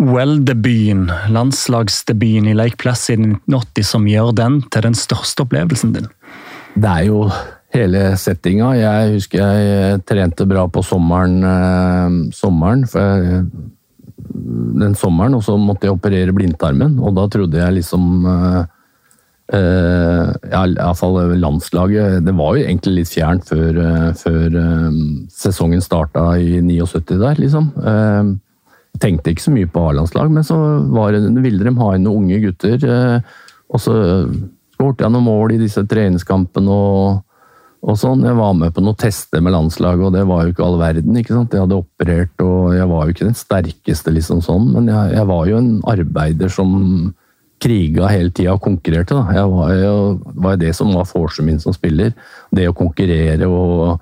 [0.00, 6.08] OL-debuten, landslagsdebuten i Lake Placid i 1980, som gjør den til den største opplevelsen din?
[6.74, 7.26] Det er jo
[7.74, 8.72] hele settinga.
[8.78, 13.44] Jeg husker jeg trente bra på sommeren, eh, sommeren for jeg,
[14.80, 18.60] den sommeren, og så måtte jeg operere blindtarmen, og da trodde jeg liksom eh,
[19.56, 25.00] eh, ja, Iallfall landslaget Det var jo egentlig litt fjernt før, eh, før eh,
[25.34, 27.72] sesongen starta i 79 der, liksom.
[27.80, 28.32] Eh,
[29.00, 30.56] tenkte ikke så mye på A-landslag, men så
[31.14, 32.82] det, ville de ha inn noen unge gutter.
[32.84, 33.36] eh,
[33.70, 33.94] og så
[34.74, 37.20] skåret jeg noen mål i disse treningskampene og,
[37.80, 38.26] og sånn.
[38.26, 41.16] Jeg var med på noen tester med landslaget, og det var jo ikke all verden.
[41.16, 41.54] ikke sant?
[41.56, 45.30] Jeg hadde operert, og jeg var jo ikke den sterkeste, liksom sånn, men jeg, jeg
[45.30, 46.76] var jo en arbeider som
[47.60, 49.16] kriga hele tida og konkurrerte.
[49.16, 49.36] da.
[49.36, 49.96] Jeg var jo
[50.44, 52.14] var det som var forsen min som spiller.
[52.52, 54.00] Det å konkurrere og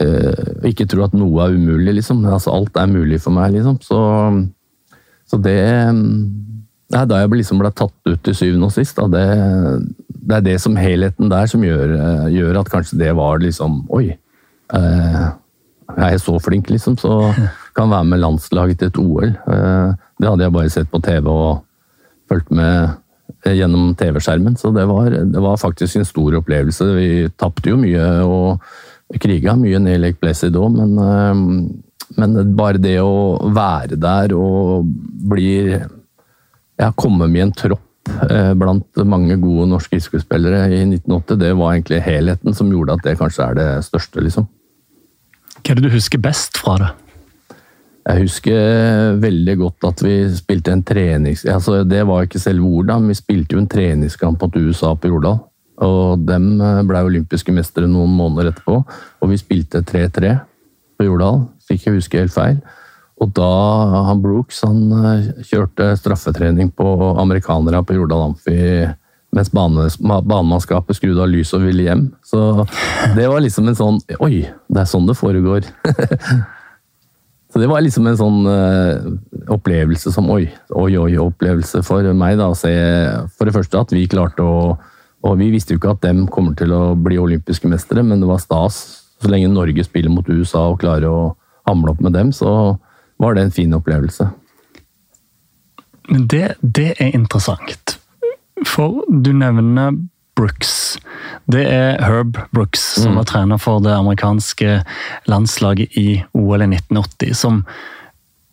[0.00, 2.24] eh, ikke tro at noe er umulig, liksom.
[2.24, 3.80] Altså, alt er mulig for meg, liksom.
[3.84, 4.00] Så,
[5.28, 5.60] så det
[6.86, 8.98] det er da jeg liksom ble tatt ut til syvende og sist.
[8.98, 9.08] Da.
[9.10, 9.24] Det,
[10.26, 13.80] det er det som helheten der som gjør, eh, gjør at kanskje det var liksom
[13.94, 14.12] Oi,
[14.74, 15.24] eh,
[15.96, 17.32] jeg er så flink, liksom, så
[17.76, 19.32] kan være med landslaget til et OL.
[19.34, 21.64] Eh, det hadde jeg bare sett på TV og
[22.30, 22.94] fulgt med
[23.46, 26.90] eh, gjennom TV-skjermen, så det var, det var faktisk en stor opplevelse.
[26.96, 32.82] Vi tapte jo mye og kriga mye ned Lake Placid òg, men, eh, men bare
[32.82, 34.86] det å være der og
[35.26, 35.50] bli
[36.80, 41.54] ja, kommet med i en tropp eh, blant mange gode norske ishockeyspillere i 1980, det
[41.56, 44.48] var egentlig helheten som gjorde at det kanskje er det største, liksom.
[45.56, 46.92] Hva er det du husker best fra det?
[48.06, 51.42] Jeg husker veldig godt at vi spilte en trenings...
[51.50, 55.10] Altså, det var ikke selve ordet, men vi spilte jo en treningskamp mot USA på
[55.10, 55.40] Jordal.
[55.82, 58.78] Og dem eh, ble olympiske mestere noen måneder etterpå.
[59.20, 60.36] Og vi spilte 3-3
[60.96, 62.60] på Jordal, så ikke jeg husker helt feil.
[63.22, 63.50] Og da
[64.10, 68.58] han Brooks han eh, kjørte straffetrening på amerikanere på Jordal Amfi
[69.36, 72.04] mens banemannskapet skrudde av lyset og ville hjem.
[72.24, 72.64] Så
[73.16, 75.66] det var liksom en sånn Oi, det er sånn det foregår.
[77.52, 79.06] Så det var liksom en sånn uh,
[79.54, 82.34] opplevelse som oi, oi, oi, opplevelse for meg.
[82.36, 82.72] da, å se
[83.38, 84.74] For det første at vi klarte å
[85.24, 88.28] Og vi visste jo ikke at dem kommer til å bli olympiske mestere, men det
[88.28, 88.76] var stas.
[89.22, 91.32] Så lenge Norge spiller mot USA og klarer å
[91.66, 92.76] hamle opp med dem, så
[93.22, 94.28] var det en fin opplevelse.
[96.08, 97.96] Men det, det er interessant.
[98.66, 99.96] For du nevner
[100.36, 100.98] Brooks.
[101.48, 103.20] Det er Herb Brooks, som mm.
[103.20, 104.80] var trener for det amerikanske
[105.30, 107.32] landslaget i OL i 1980.
[107.34, 107.62] Som,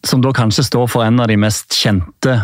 [0.08, 2.38] som, da kanskje står for en av de mest kjente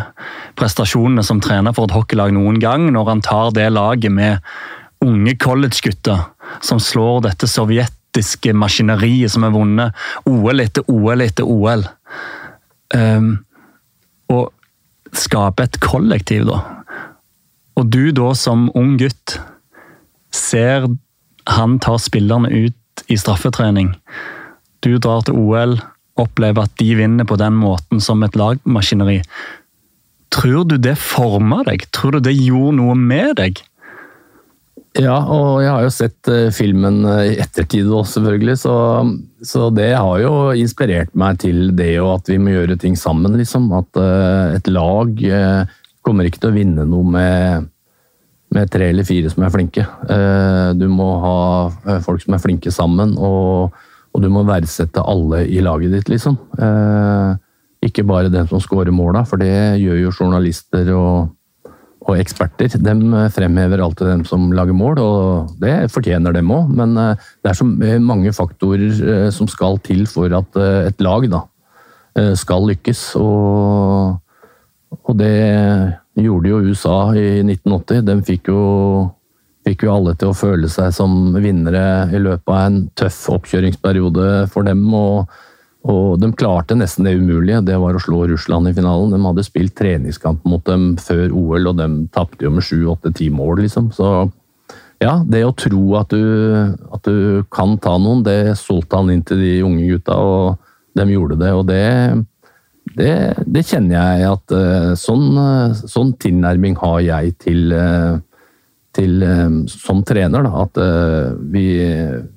[0.60, 4.44] prestasjonene som trener for et hockeylag noen gang, når han tar det laget med
[5.00, 6.26] unge collegegutter
[6.60, 7.48] som slår dette
[8.10, 9.94] sovjetiske maskineriet som har vunnet
[10.26, 11.84] OL etter OL etter OL.
[12.94, 13.44] Um,
[14.28, 14.50] og
[15.12, 16.80] skape et kollektiv, da
[17.80, 19.38] og du da som ung gutt
[20.34, 20.84] ser
[21.48, 23.94] han tar spillerne ut i straffetrening.
[24.84, 25.78] Du drar til OL,
[26.20, 29.22] opplever at de vinner på den måten som et lagmaskineri.
[30.30, 31.86] Tror du det forma deg?
[31.90, 33.62] Tror du det gjorde noe med deg?
[34.98, 38.56] Ja, og jeg har jo sett uh, filmen uh, i ettertid òg, selvfølgelig.
[38.58, 38.74] Så,
[39.46, 43.36] så, det har jo inspirert meg til det og at vi må gjøre ting sammen,
[43.38, 43.68] liksom.
[43.78, 45.14] At uh, et lag
[46.06, 47.68] kommer ikke til å vinne noe med,
[48.54, 49.84] med tre eller fire som er flinke.
[50.08, 51.36] Uh, du må ha
[51.68, 53.76] eh, folk som er flinke sammen, og,
[54.10, 56.38] og, du må verdsette alle i laget ditt, liksom.
[56.58, 57.36] Eh,
[57.86, 61.30] ikke bare den som scorer måla, for det gjør jo journalister og,
[62.00, 62.72] og eksperter.
[62.80, 62.94] De
[63.34, 66.72] fremhever alltid dem som lager mål, og det fortjener dem òg.
[66.80, 70.58] Men det er så mange faktorer som skal til for at
[70.88, 71.44] et lag da,
[72.40, 73.04] skal lykkes.
[73.20, 74.18] og
[74.90, 75.34] og det
[76.18, 78.02] gjorde jo USA i 1980.
[78.06, 78.62] De fikk jo,
[79.66, 84.48] fikk jo alle til å føle seg som vinnere i løpet av en tøff oppkjøringsperiode
[84.52, 84.82] for dem.
[84.94, 85.30] og
[85.88, 89.14] og de klarte nesten det umulige, det var å slå Russland i finalen.
[89.14, 93.14] De hadde spilt treningskamp mot dem før OL, og de tapte jo med sju, åtte,
[93.16, 93.88] ti mål, liksom.
[93.96, 94.10] Så
[95.00, 96.20] ja, det å tro at du,
[96.92, 101.06] at du kan ta noen, det solgte han inn til de unge gutta, og de
[101.08, 101.52] gjorde det.
[101.56, 101.84] Og det,
[102.98, 103.14] det,
[103.46, 108.20] det, kjenner jeg at uh, sånn, uh, sånn, tilnærming har jeg til, uh,
[108.96, 109.22] til
[109.70, 110.46] som trener.
[110.46, 110.80] Da, at
[111.52, 111.66] vi,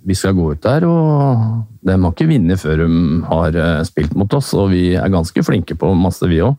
[0.05, 3.57] vi, skal gå ut der, og de har ikke vunnet før de har
[3.89, 4.51] spilt mot oss.
[4.57, 6.53] Og vi er ganske flinke på masse, vi òg.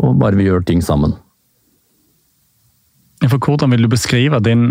[0.00, 1.16] Og bare vi gjør ting sammen.
[3.28, 4.70] For hvordan vil du beskrive din,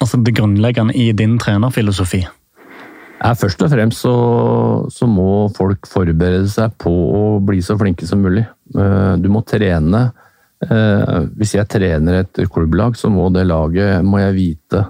[0.00, 2.26] altså det grunnleggende i din trenerfilosofi?
[3.22, 4.14] Ja, først og fremst så,
[4.90, 8.42] så, må folk forberede seg på å bli så flinke som mulig.
[8.74, 10.08] Eh, du må trene.
[10.62, 14.84] Eh, hvis jeg trener et klubblag, så må det laget må jeg vite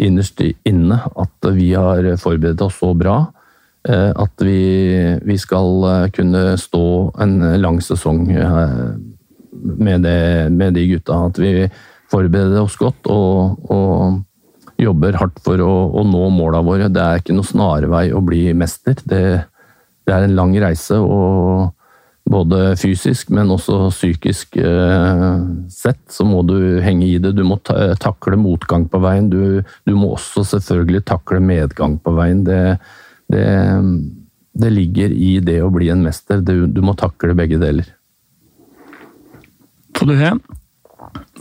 [0.00, 3.18] innerst inne at vi har forberedt oss så bra
[3.84, 4.62] eh, at vi,
[5.28, 6.86] vi skal kunne stå
[7.20, 11.26] en lang sesong med, det, med de gutta.
[11.28, 11.68] At vi
[12.10, 16.88] forbereder oss godt og, og jobber hardt for å, å nå måla våre.
[16.92, 18.96] Det er ikke noe snarvei å bli mester.
[19.04, 19.22] Det,
[20.08, 21.76] det er en lang reise, og
[22.28, 25.34] både fysisk, men også psykisk eh,
[25.72, 27.32] sett, så må du henge i det.
[27.36, 29.30] Du må ta, takle motgang på veien.
[29.32, 32.44] Du, du, må også selvfølgelig takle medgang på veien.
[32.46, 32.60] Det,
[33.32, 33.46] det,
[34.52, 36.44] det, ligger i det å bli en mester.
[36.44, 37.88] Du, du må takle begge deler.
[39.98, 40.38] For du har,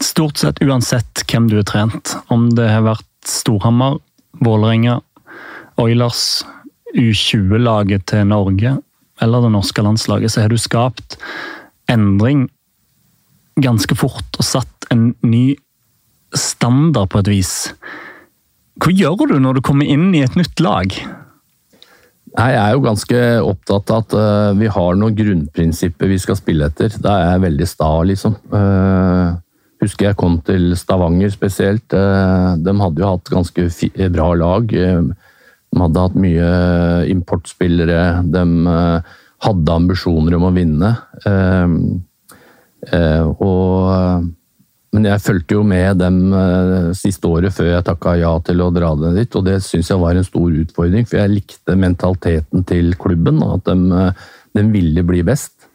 [0.04, 4.00] stort sett uansett hvem du har trent, om det har vært Storhamar,
[4.42, 5.00] Vålerenga,
[5.80, 6.42] Oilers,
[6.98, 8.80] U20-laget til Norge
[9.24, 11.18] eller det norske landslaget, så har du skapt
[11.90, 12.48] endring
[13.60, 15.58] ganske fort og satt en ny
[16.36, 17.54] standard på et vis.
[18.80, 20.94] Hva gjør du når du kommer inn i et nytt lag?
[22.30, 26.70] Jeg er jo ganske opptatt av at uh, vi har noen grunnprinsipper vi skal spille
[26.70, 26.94] etter.
[27.02, 28.38] Da er jeg veldig sta, liksom.
[28.54, 29.34] Uh,
[29.82, 31.96] husker jeg kom til Stavanger spesielt.
[31.96, 33.68] Eh, de hadde jo hatt ganske
[34.12, 34.74] bra lag.
[35.70, 36.50] Eh, de hadde hatt mye
[37.10, 38.24] importspillere.
[38.26, 38.44] De
[38.74, 39.02] eh,
[39.46, 40.96] hadde ambisjoner om å vinne.
[43.40, 44.28] Og
[44.90, 46.32] men jeg fulgte jo med dem
[46.98, 50.02] siste året før jeg takka ja til å dra det dit, og det syns jeg
[50.02, 51.06] var en stor utfordring.
[51.06, 54.08] For jeg likte mentaliteten til klubben, at de,
[54.58, 55.70] de ville bli best.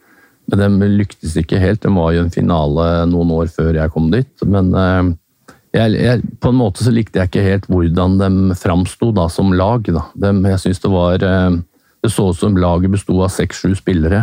[0.51, 1.79] Men de lyktes ikke helt.
[1.85, 4.33] De var jo en finale noen år før jeg kom dit.
[4.43, 4.75] Men
[5.75, 9.85] jeg, jeg, på en måte så likte jeg ikke helt hvordan de framsto som lag.
[9.85, 10.05] Da.
[10.15, 11.17] De, jeg synes det var
[12.05, 14.19] Det så ut som laget besto av seks-sju spillere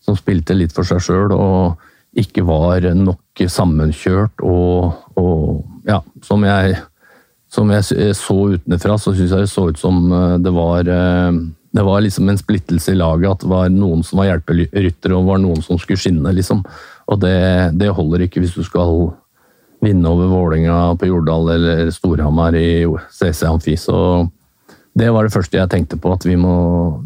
[0.00, 1.80] som spilte litt for seg sjøl og
[2.14, 6.76] ikke var nok sammenkjørt og, og ja, som jeg,
[7.50, 10.06] som jeg så utenfra, så syns jeg det så ut som
[10.42, 10.86] det var
[11.70, 13.30] det var liksom en splittelse i laget.
[13.30, 16.32] At det var noen som var hjelperyttere og var noen som skulle skinne.
[16.34, 16.64] liksom.
[17.10, 17.36] Og det,
[17.78, 19.12] det holder ikke hvis du skal
[19.80, 23.76] vinne over Vålinga på Jordal eller Storhamar i CC Amfi.
[23.80, 23.96] Så
[24.92, 26.12] det var det første jeg tenkte på.
[26.12, 26.54] At vi må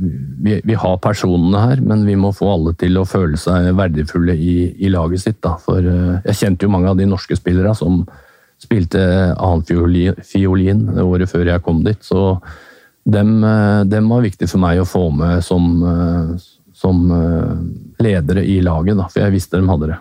[0.01, 4.35] vi, vi, har personene her, men vi må få alle til å føle seg verdifulle
[4.35, 5.41] i, i laget sitt.
[5.45, 5.57] Da.
[5.63, 8.03] For uh, jeg kjente jo mange av de norske spillerne som
[8.65, 9.01] spilte
[9.35, 12.01] annenfiolin året før jeg kom dit.
[12.03, 12.39] så
[13.05, 16.35] dem, eh, dem, var viktig for meg å få med som, eh,
[16.75, 19.99] som eh, ledere i laget, da, for jeg visste de hadde det.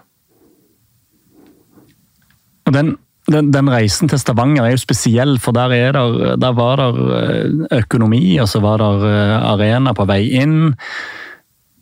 [2.67, 2.93] Og den,
[3.31, 8.37] den, den, reisen til Stavanger er jo spesiell, for der, der, der var det økonomi,
[8.43, 10.73] og så var det arena på vei inn.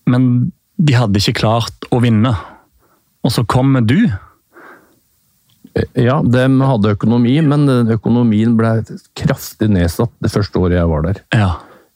[0.09, 0.27] Men
[0.81, 2.33] de hadde ikke klart å vinne.
[3.21, 4.09] Og så kommer du
[5.95, 8.81] ja, de hadde økonomi, men økonomien ble
[9.15, 11.21] kraftig nedsatt det første året jeg var der.
[11.31, 11.51] Ja.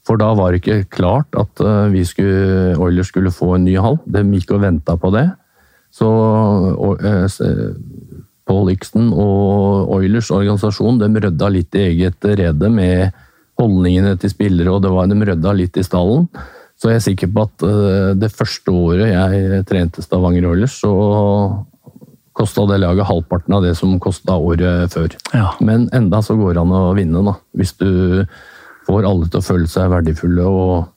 [0.06, 3.76] For da var det ikke klart at eh, vi skulle, Oilers skulle få en ny
[3.82, 3.98] hall.
[4.06, 5.26] De gikk og venta på det.
[5.96, 6.08] Så
[7.02, 7.26] eh,
[8.46, 13.16] Paul Ixton og Oilers organisasjon de rydda litt i eget rede med
[13.60, 16.28] holdningene til spillere, og det var, de rydda litt i stallen.
[16.76, 20.92] Så jeg er sikker på at eh, det første året jeg trente Stavanger Oilers, så
[22.36, 25.16] kosta det laget halvparten av det som kosta året før.
[25.32, 25.54] Ja.
[25.64, 27.38] Men enda så går det an å vinne, da.
[27.56, 28.26] Hvis du
[28.86, 30.92] får alle til å føle seg verdifulle og,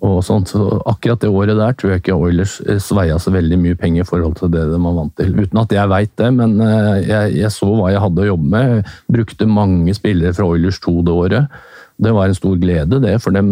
[0.00, 0.50] og sånt.
[0.52, 4.04] Så akkurat det året der tror jeg ikke Oilers eh, sveia så veldig mye penger
[4.04, 5.34] i forhold til det de var vant til.
[5.36, 8.52] Uten at jeg veit det, men eh, jeg, jeg, så hva jeg hadde å jobbe
[8.54, 8.92] med.
[9.12, 11.58] Brukte mange spillere fra Oilers 2 det året.
[12.00, 13.50] Det var en stor glede, det, for dem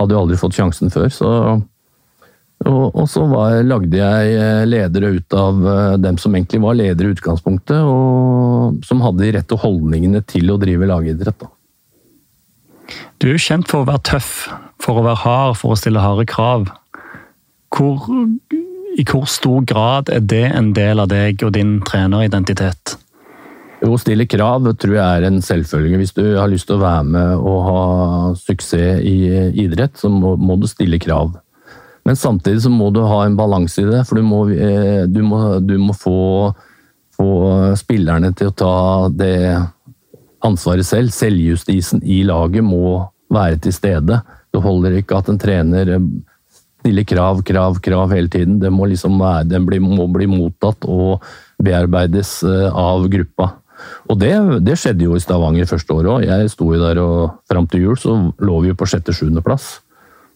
[0.00, 1.08] hadde jo aldri fått sjansen før.
[1.12, 1.30] så
[2.64, 5.58] og, og så var, lagde jeg eh, ledere ut av
[6.00, 10.60] dem som egentlig var ledere i utgangspunktet, og som hadde de rette holdningene til å
[10.60, 11.40] drive lagidrett.
[11.40, 11.53] Da.
[13.18, 14.32] Du er jo kjent for å være tøff,
[14.82, 16.68] for å være hard, for å stille harde krav.
[17.74, 18.08] Hvor,
[18.98, 22.98] I hvor stor grad er det en del av deg og din treneridentitet?
[23.84, 25.98] Å stille krav tror jeg er en selvfølge.
[26.00, 27.80] Hvis du har lyst til å være med og ha
[28.38, 29.16] suksess i
[29.64, 31.34] idrett, så må, må du stille krav.
[32.04, 35.22] Men samtidig så må du ha en balanse i det, for du må, eh, du
[35.24, 36.52] må, du må få,
[37.16, 37.28] få,
[37.80, 38.74] spillerne til å ta
[39.08, 39.36] det
[40.44, 41.12] ansvaret selv.
[41.14, 43.00] Selvjustisen i laget må
[43.32, 44.20] være til stede.
[44.52, 46.08] Det holder ikke at en trener eh,
[46.84, 48.58] stiller krav, krav, krav hele tiden.
[48.60, 51.24] Det må liksom være, den må bli mottatt og
[51.62, 53.54] bearbeides eh, av gruppa.
[54.08, 54.34] Og det,
[54.64, 56.26] det skjedde jo i Stavanger første året òg.
[56.28, 59.70] Jeg sto jo der og fram til jul så lå vi jo på sjette-sjuendeplass.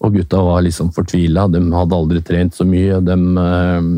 [0.04, 1.48] Og gutta var liksom fortvila.
[1.50, 3.00] De hadde aldri trent så mye.
[3.04, 3.90] De, eh,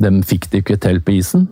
[0.00, 1.46] de fikk det ikke til på isen.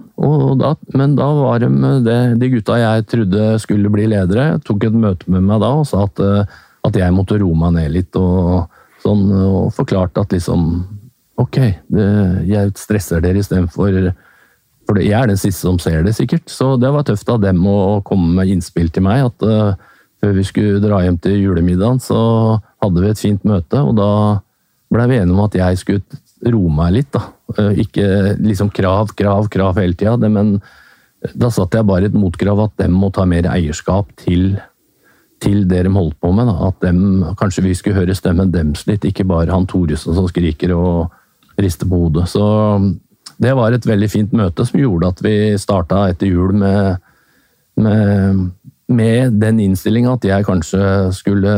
[0.58, 1.68] Da, men da var de,
[2.06, 5.86] det, de gutta jeg trodde skulle bli ledere, tok et møte med meg da og
[5.88, 6.56] sa at, eh,
[6.88, 8.18] at jeg måtte roe meg ned litt.
[8.18, 8.66] Og,
[9.04, 10.66] sånn, og forklarte at liksom
[11.40, 11.56] Ok,
[11.88, 12.04] det,
[12.44, 13.94] jeg stresser dere istedenfor
[14.86, 16.44] For jeg er den siste som ser det, sikkert.
[16.52, 19.24] Så det var tøft av dem å komme med innspill til meg.
[19.30, 19.72] at uh,
[20.22, 22.20] før vi skulle dra hjem til julemiddagen, så
[22.84, 24.10] hadde vi et fint møte, og da
[24.92, 27.10] blei vi enige om at jeg skulle roe meg litt.
[27.16, 27.24] da.
[27.58, 28.06] Eh, ikke
[28.40, 30.56] liksom krav, krav, krav hele tida, men
[31.38, 34.56] da satte jeg bare et motkrav at dem må ta mer eierskap til,
[35.42, 36.50] til det de holdt på med.
[36.50, 36.70] Da.
[36.70, 40.74] At dem, kanskje vi skulle høre stemmen dems litt, ikke bare han Thoresen som skriker
[40.74, 42.26] og rister på hodet.
[42.32, 42.42] Så
[43.42, 46.98] det var et veldig fint møte som gjorde at vi starta etter jul med,
[47.78, 48.48] med
[48.90, 50.82] med den innstillinga at jeg kanskje
[51.14, 51.52] skulle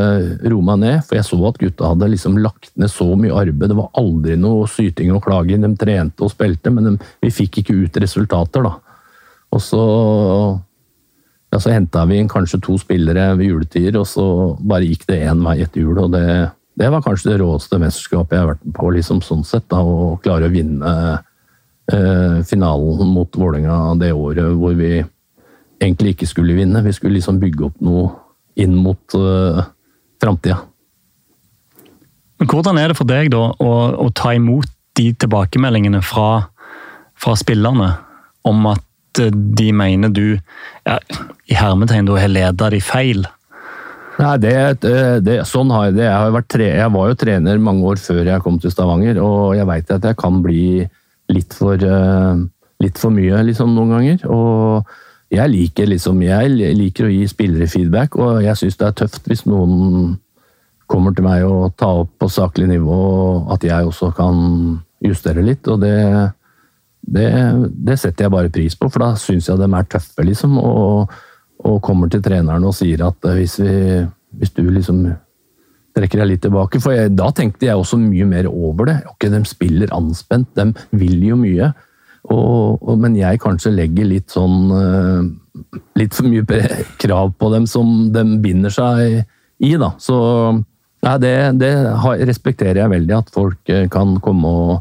[0.45, 3.71] roe meg ned, for jeg så at gutta hadde liksom lagt ned så mye arbeid.
[3.73, 5.65] Det var aldri noe syting og klaging.
[5.65, 8.77] De trente og spilte, men de, vi fikk ikke ut resultater, da.
[9.55, 9.83] Og så
[11.55, 14.27] ja, så henta vi inn kanskje to spillere ved juletider, og så
[14.59, 16.01] bare gikk det én vei etter jul.
[16.03, 16.27] og det,
[16.75, 19.69] det, var kanskje det råeste mesterskapet jeg har vært på, liksom sånn sett.
[19.71, 20.95] da, Å klare å vinne
[21.95, 24.97] eh, finalen mot Vålerenga det året hvor vi
[25.85, 26.83] egentlig ikke skulle vinne.
[26.85, 28.09] Vi skulle liksom bygge opp noe
[28.61, 29.65] inn mot uh,
[30.23, 30.63] framtida.
[32.45, 33.71] Hvordan er det for deg da å,
[34.05, 34.69] å ta imot
[34.99, 36.49] de tilbakemeldingene fra,
[37.19, 37.93] fra spillerne?
[38.45, 40.99] om at eh, de mener du ja,
[41.49, 43.25] i hermetegn har leda de feil?
[44.15, 44.55] Nei, det,
[45.27, 46.05] det, sånn har jeg det.
[46.07, 49.57] Jeg, har tre, jeg, var jo trener mange år før jeg kom til Stavanger, og
[49.59, 50.85] jeg veit at jeg kan bli
[51.35, 51.81] litt for,
[52.85, 54.23] litt for mye liksom, noen ganger.
[54.31, 54.93] Og
[55.35, 59.29] jeg liker, liksom, jeg liker å gi spillere feedback, og jeg syns det er tøft
[59.31, 60.15] hvis noen
[60.91, 62.99] kommer til meg og tar opp på saklig nivå,
[63.53, 64.41] at jeg også kan
[65.05, 65.67] justere litt.
[65.73, 65.95] Og det,
[67.01, 67.29] det,
[67.89, 70.59] det setter jeg bare pris på, for da syns jeg de er tøffe, liksom.
[70.61, 71.15] og
[71.65, 74.03] og kommer til treneren og sier at eh, hvis, vi,
[74.41, 75.07] hvis du liksom
[75.95, 78.99] trekker deg litt tilbake For jeg, da tenkte jeg også mye mer over det.
[79.13, 81.71] Ok, De spiller anspent, de vil jo mye.
[82.33, 85.25] Og, og, men jeg kanskje legger litt sånn uh,
[85.99, 86.59] Litt for mye
[86.99, 89.21] krav på dem som de binder seg
[89.63, 89.93] i, da.
[90.03, 90.17] Så
[91.05, 91.71] nei, det, det
[92.27, 94.73] respekterer jeg veldig, at folk eh, kan komme og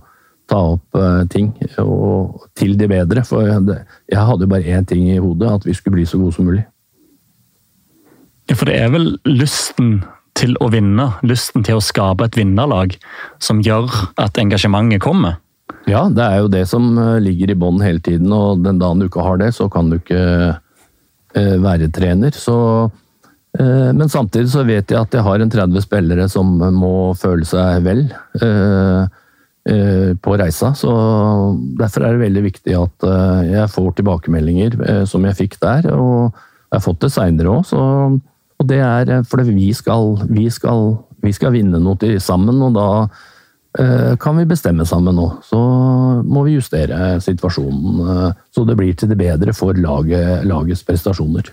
[0.49, 1.51] ta opp uh, ting
[1.83, 3.21] og, til de bedre.
[3.27, 6.33] For jeg hadde jo bare én ting i hodet, at vi skulle bli så gode
[6.33, 6.65] som mulig.
[8.49, 9.99] Ja, for det er vel lysten
[10.37, 12.97] til å vinne, lysten til å skape et vinnerlag,
[13.37, 15.37] som gjør at engasjementet kommer?
[15.89, 19.01] Ja, det er jo det som eh, ligger i bånn hele tiden, og den dagen
[19.01, 20.21] du ikke har det, så kan du ikke
[20.53, 22.31] uh, være trener.
[22.37, 22.55] Så,
[23.59, 27.45] uh, men samtidig så vet jeg at jeg har en 30 spillere som må føle
[27.47, 28.07] seg vel.
[29.63, 30.73] Eh, på reisa.
[30.75, 30.91] Så
[31.79, 35.87] derfor er det veldig viktig at eh, jeg får tilbakemeldinger eh, som jeg fikk der.
[35.95, 37.71] Og jeg har fått det seinere òg,
[38.59, 42.75] og det er fordi vi skal, vi skal, vi skal vinne noe til sammen, og
[42.75, 42.87] da
[43.73, 45.23] kan vi bestemme sammen nå.
[45.47, 45.57] Så
[46.23, 51.49] må vi justere situasjonen så det blir til det bedre for laget, lagets prestasjoner.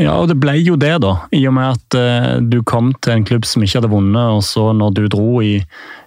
[0.00, 1.16] Ja, og det ble jo det, da.
[1.36, 4.40] I og med at uh, du kom til en klubb som ikke hadde vunnet, og
[4.46, 5.58] så når du dro i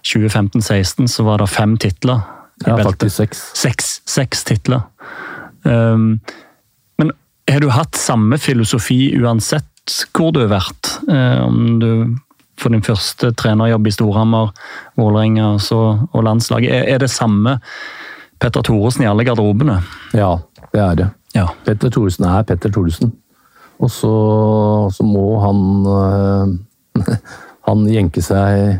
[0.06, 2.24] 2015-16, så var det fem titler.
[2.64, 3.44] Ja, faktisk seks.
[3.54, 4.82] Seks, seks titler.
[5.62, 6.16] Um,
[6.98, 7.12] men
[7.50, 9.70] har du hatt samme filosofi uansett
[10.16, 10.96] hvor du har vært?
[11.06, 11.90] Om um, du
[12.60, 14.52] for din første trenerjobb i Storhamar,
[14.96, 16.72] Vålerenga og landslaget.
[16.72, 17.58] Er, er det samme
[18.40, 19.80] Petter Thoresen i alle garderobene?
[20.16, 20.36] Ja,
[20.72, 21.08] det er det.
[21.36, 21.46] Ja.
[21.64, 23.12] Petter Thoresen er Petter Thoresen.
[23.78, 24.12] Og så,
[24.96, 25.58] så må han
[25.92, 27.14] øh,
[27.66, 28.78] Han jenke seg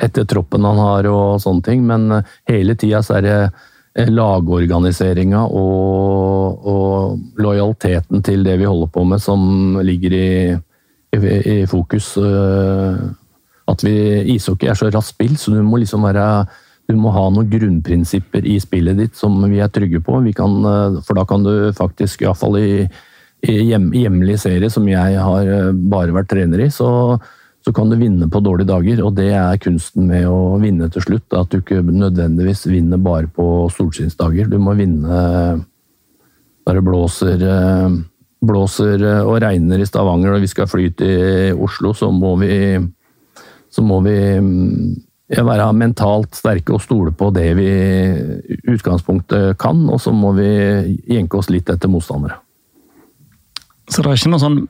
[0.00, 4.08] etter troppen han har og sånne ting, men eh, hele tida så er det eh,
[4.10, 10.30] lagorganiseringa og, og, lojaliteten til det vi holder på med, som ligger i,
[11.16, 11.20] i,
[11.60, 12.14] i fokus.
[13.70, 13.94] At vi
[14.34, 16.26] Ishockey er så raskt spill, så du må liksom være
[16.90, 20.18] du må ha noen grunnprinsipper i spillet ditt som vi er trygge på.
[20.34, 20.56] Kan,
[21.06, 22.70] for da kan du faktisk, iallfall i,
[23.46, 26.90] hjem, hjemlig serie som jeg har eh, bare vært trener i, så,
[27.64, 29.04] så, kan du vinne på dårlige dager.
[29.06, 31.28] Og det er kunsten med å vinne til slutt.
[31.36, 34.50] At du ikke nødvendigvis vinner bare på solskinnsdager.
[34.50, 35.24] Du må vinne
[36.66, 38.00] når det blåser, eh,
[38.40, 42.52] blåser eh, og regner i Stavanger og vi skal fly til Oslo, så må vi,
[43.70, 44.98] så må vi mm,
[45.36, 50.50] være mentalt sterke og stole på det vi i utgangspunktet kan, og så må vi
[51.10, 52.40] jenke oss litt etter motstandere.
[53.90, 54.60] Så det er ikke noen sånn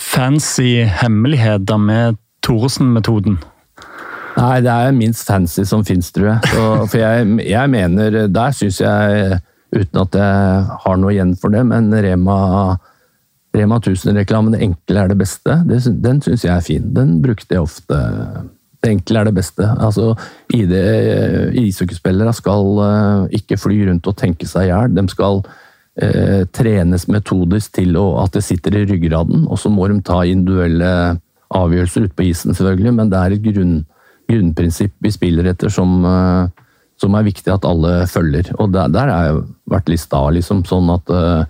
[0.00, 3.38] fancy hemmeligheter med Thoresen-metoden?
[4.34, 6.50] Nei, det er minst fancy som fins, tror jeg.
[6.50, 9.38] Så, for jeg, jeg, mener Der syns jeg,
[9.74, 12.38] uten at jeg har noe igjen for det, men Rema,
[13.54, 15.56] Rema 1000-reklamen 'Det enkle er det beste',
[16.02, 16.94] den syns jeg er fin.
[16.94, 17.96] Den brukte jeg ofte.
[18.82, 19.64] Det enkle er det beste.
[19.80, 20.14] Altså,
[20.52, 24.92] Ishockeyspillere skal eh, ikke fly rundt og tenke seg i hjel.
[24.92, 25.40] De skal
[25.96, 29.46] eh, trenes metodisk til å, at det sitter i ryggraden.
[29.48, 31.16] Og så må de ta individuelle
[31.54, 33.74] avgjørelser ute på isen, selvfølgelig, men det er et grunn,
[34.30, 36.64] grunnprinsipp vi spiller etter som, eh,
[37.00, 38.52] som, er viktig at alle følger.
[38.58, 40.64] Og der, har jeg vært litt sta, liksom.
[40.68, 41.44] Sånn at eh,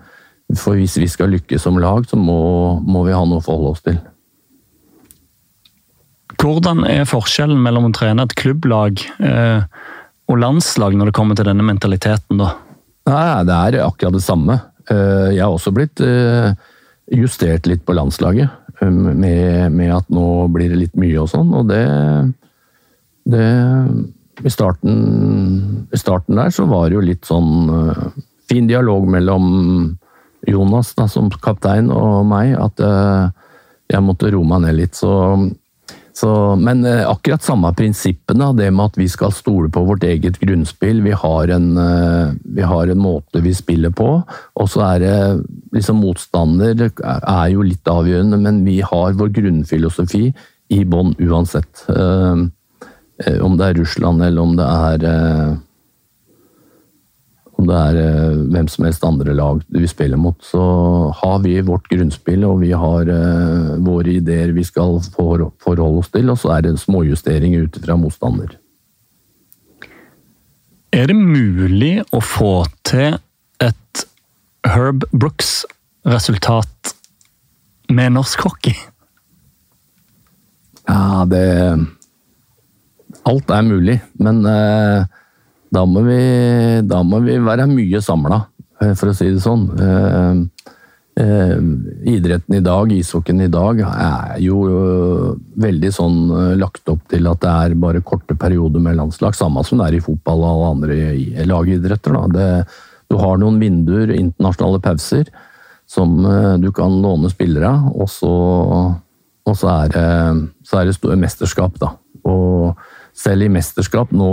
[0.53, 3.71] for hvis vi skal lykkes som lag, så må, må vi ha noe å forholde
[3.73, 3.97] oss til.
[6.35, 9.65] Hvordan er forskjellen mellom å trene et klubblag eh,
[10.29, 12.51] og landslag når det kommer til denne mentaliteten, da?
[13.09, 14.59] Nei, det er akkurat det samme.
[14.89, 16.53] Eh, jeg har også blitt eh,
[17.13, 18.53] justert litt på landslaget.
[18.81, 21.83] Eh, med, med at nå blir det litt mye og sånn, og det,
[23.31, 23.49] det
[24.43, 27.69] i, starten, I starten der så var det jo litt sånn
[28.49, 29.45] fin dialog mellom
[30.47, 32.81] Jonas da, som kaptein og meg, at
[33.91, 34.97] jeg måtte roe meg ned litt.
[34.97, 35.11] Så
[36.15, 40.37] så, men eh, akkurat samme prinsippene, det med at vi skal stole på vårt eget
[40.39, 41.01] grunnspill.
[41.03, 45.17] Vi har en, eh, vi har en måte vi spiller på, og så er det
[45.75, 50.29] liksom Motstander er jo litt avgjørende, men vi har vår grunnfilosofi
[50.71, 51.83] i bånn uansett.
[51.91, 52.47] Eh,
[53.43, 55.03] om det er Russland eller om det er
[57.55, 60.61] om det er eh, hvem som helst andre lag vi spiller mot, så
[61.15, 66.11] har vi vårt grunnspill og vi har eh, våre ideer vi skal for, forholde oss
[66.13, 68.57] til, og så er det småjusteringer ut fra motstander.
[70.95, 73.17] Er det mulig å få til
[73.63, 74.05] et
[74.65, 76.95] Herb Brooks-resultat
[77.91, 78.75] med norsk hockey?
[80.85, 81.45] Ja, det
[83.25, 85.05] Alt er mulig, men eh,
[85.75, 86.19] da må vi,
[86.87, 88.45] da må vi være mye samla,
[88.81, 89.65] eh, for å si det sånn.
[89.75, 90.71] Eh,
[91.23, 91.55] eh,
[92.15, 94.59] idretten i dag, ishockeyen i dag, er jo
[95.61, 96.19] veldig sånn
[96.59, 99.35] lagt opp til at det er bare korte perioder med landslag.
[99.35, 102.19] Samme som det er i fotball og alle andre lagidretter.
[102.35, 102.49] Det,
[103.11, 105.31] du har noen vinduer, internasjonale pauser,
[105.87, 106.17] som
[106.59, 108.33] du kan låne spillere av, og så,
[109.69, 110.07] er det,
[110.65, 111.91] så er mesterskap, da.
[112.25, 112.73] Og
[113.15, 114.31] selv i mesterskap nå,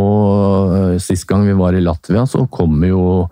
[0.76, 3.28] eh, sist gang vi var i Latvia, så kom jo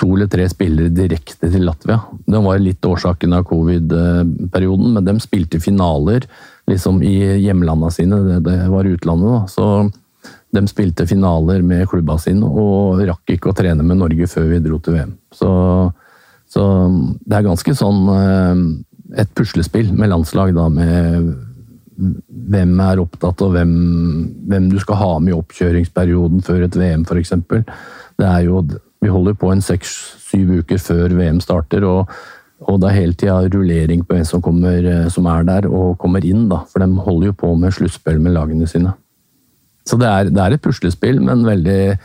[0.00, 2.00] to eller tre spillere direkte til Latvia.
[2.26, 6.26] Det var litt årsaken av covid-perioden, men de spilte finaler
[6.70, 8.18] liksom i hjemlanda sine.
[8.26, 9.44] Det, det var utlandet, da.
[9.52, 9.68] Så
[10.54, 14.62] de spilte finaler med klubba sine og rakk ikke å trene med Norge før vi
[14.64, 15.14] dro til VM.
[15.34, 15.50] Så,
[16.50, 16.66] så
[17.22, 18.62] det er ganske sånn eh,
[19.22, 21.34] et puslespill med landslag, da, med
[21.94, 23.74] hvem er opptatt av hvem,
[24.48, 27.34] hvem, du skal ha med i oppkjøringsperioden før et VM, f.eks.
[28.18, 28.64] Det er jo
[29.04, 32.08] Vi holder på en seks-syv uker før VM starter, og,
[32.64, 36.24] og det er hele tida rullering på hvem som, kommer, som er der og kommer
[36.24, 36.62] inn, da.
[36.70, 38.94] For de holder jo på med sluttspill med lagene sine.
[39.84, 41.98] Så det er, det er et puslespill, men veldig,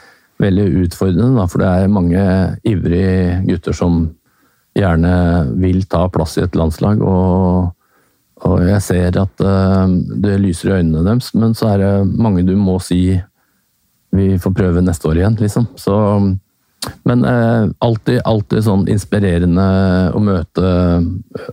[0.43, 2.23] veldig utfordrende, da, for det er mange
[2.67, 4.01] ivrige gutter som
[4.75, 5.13] gjerne
[5.63, 6.99] vil ta plass i et landslag.
[6.99, 7.78] og
[8.47, 9.87] og jeg ser at uh,
[10.23, 13.19] det lyser i øynene deres, men så er det mange du må si
[14.15, 15.67] vi får prøve neste år igjen, liksom.
[15.77, 15.95] Så,
[17.05, 19.65] men uh, alltid, alltid sånn inspirerende
[20.15, 20.71] å møte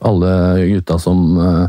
[0.01, 0.31] alle
[0.71, 1.67] gutta som, uh,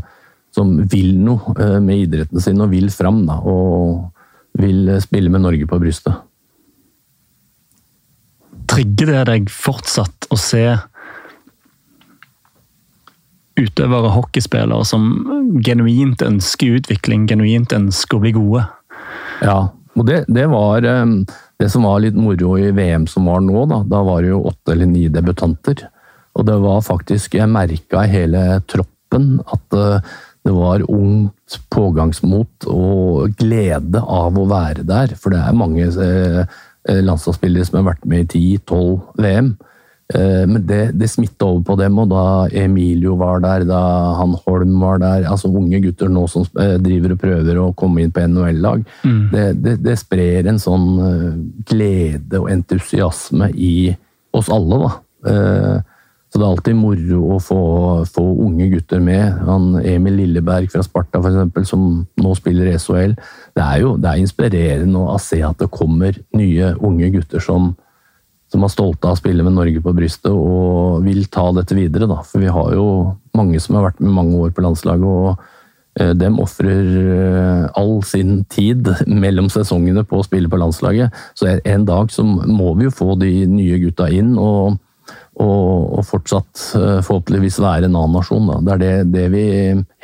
[0.54, 3.36] som vil noe med idretten sin og vil fram, da.
[3.42, 4.06] Og
[4.58, 6.24] vil spille med Norge på brystet.
[8.68, 10.64] Trigger det deg fortsatt å se
[13.58, 15.10] utøvere, hockeyspillere, som
[15.64, 18.64] genuint ønsker utvikling, genuint ønsker å bli gode.
[19.44, 19.60] Ja,
[19.98, 20.86] og det, det var
[21.58, 23.64] det som var litt moro i VM som var nå.
[23.70, 25.88] Da, da var det jo åtte eller ni debutanter.
[26.38, 30.10] Og det var faktisk Jeg merka i hele troppen at eh,
[30.46, 35.16] det var ungt pågangsmot og glede av å være der.
[35.18, 39.50] For det er mange eh, landslagsspillere som har vært med i 10-12 VM.
[40.14, 42.22] Eh, men det, det smitta over på dem, og da
[42.56, 43.80] Emilio var der, da
[44.16, 48.02] han Holm var der Altså unge gutter nå som eh, driver og prøver å komme
[48.02, 48.86] inn på NHL-lag.
[49.04, 49.20] Mm.
[49.34, 51.28] Det, det, det, sprer en sånn eh,
[51.68, 53.92] glede og entusiasme i
[54.32, 54.96] oss alle, da.
[56.28, 57.60] Så det er alltid moro å få,
[58.04, 59.38] få unge gutter med.
[59.48, 61.86] Han Emil Lilleberg fra Sparta, eksempel, som
[62.20, 63.14] nå spiller SHL.
[63.56, 67.72] Det er jo det er inspirerende å se at det kommer nye unge gutter som
[68.52, 72.08] som er stolte av å spille med Norge på brystet og vil ta dette videre.
[72.08, 72.22] Da.
[72.24, 72.88] For vi har jo
[73.36, 77.98] mange som har vært med mange år på landslaget, og eh, dem ofrer eh, all
[78.08, 78.88] sin tid
[79.24, 81.14] mellom sesongene på å spille på landslaget.
[81.36, 84.80] Så en dag så må vi jo få de nye gutta inn, og,
[85.36, 85.68] og,
[85.98, 88.48] og fortsatt eh, forhåpentligvis være en annen nasjon.
[88.48, 88.60] Da.
[88.64, 89.46] Det er det, det, vi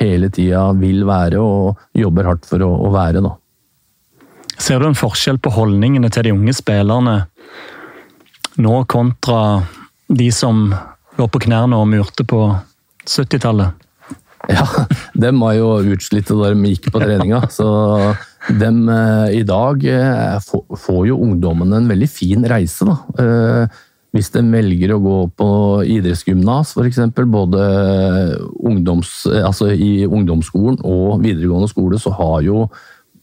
[0.05, 3.25] hele tida vil være og jobber hardt for å, å være.
[3.25, 3.33] Da.
[4.61, 7.23] Ser du en forskjell på holdningene til de unge spillerne
[8.61, 9.39] nå kontra
[10.07, 10.69] de som
[11.17, 12.47] lå på knærne og murte på
[13.07, 13.81] 70-tallet?
[14.51, 14.65] Ja,
[15.17, 17.41] dem var jo utslitte da de gikk på treninga.
[17.53, 17.67] Så
[18.59, 20.37] dem eh, i dag eh,
[20.77, 22.97] får jo ungdommene en veldig fin reise, da.
[23.21, 23.83] Eh,
[24.15, 25.47] hvis de velger å gå på
[25.91, 27.63] idrettsgymnas, f.eks., både
[28.63, 32.13] ungdoms, altså i ungdomsskolen og videregående skole, så
[32.45, 32.69] jo,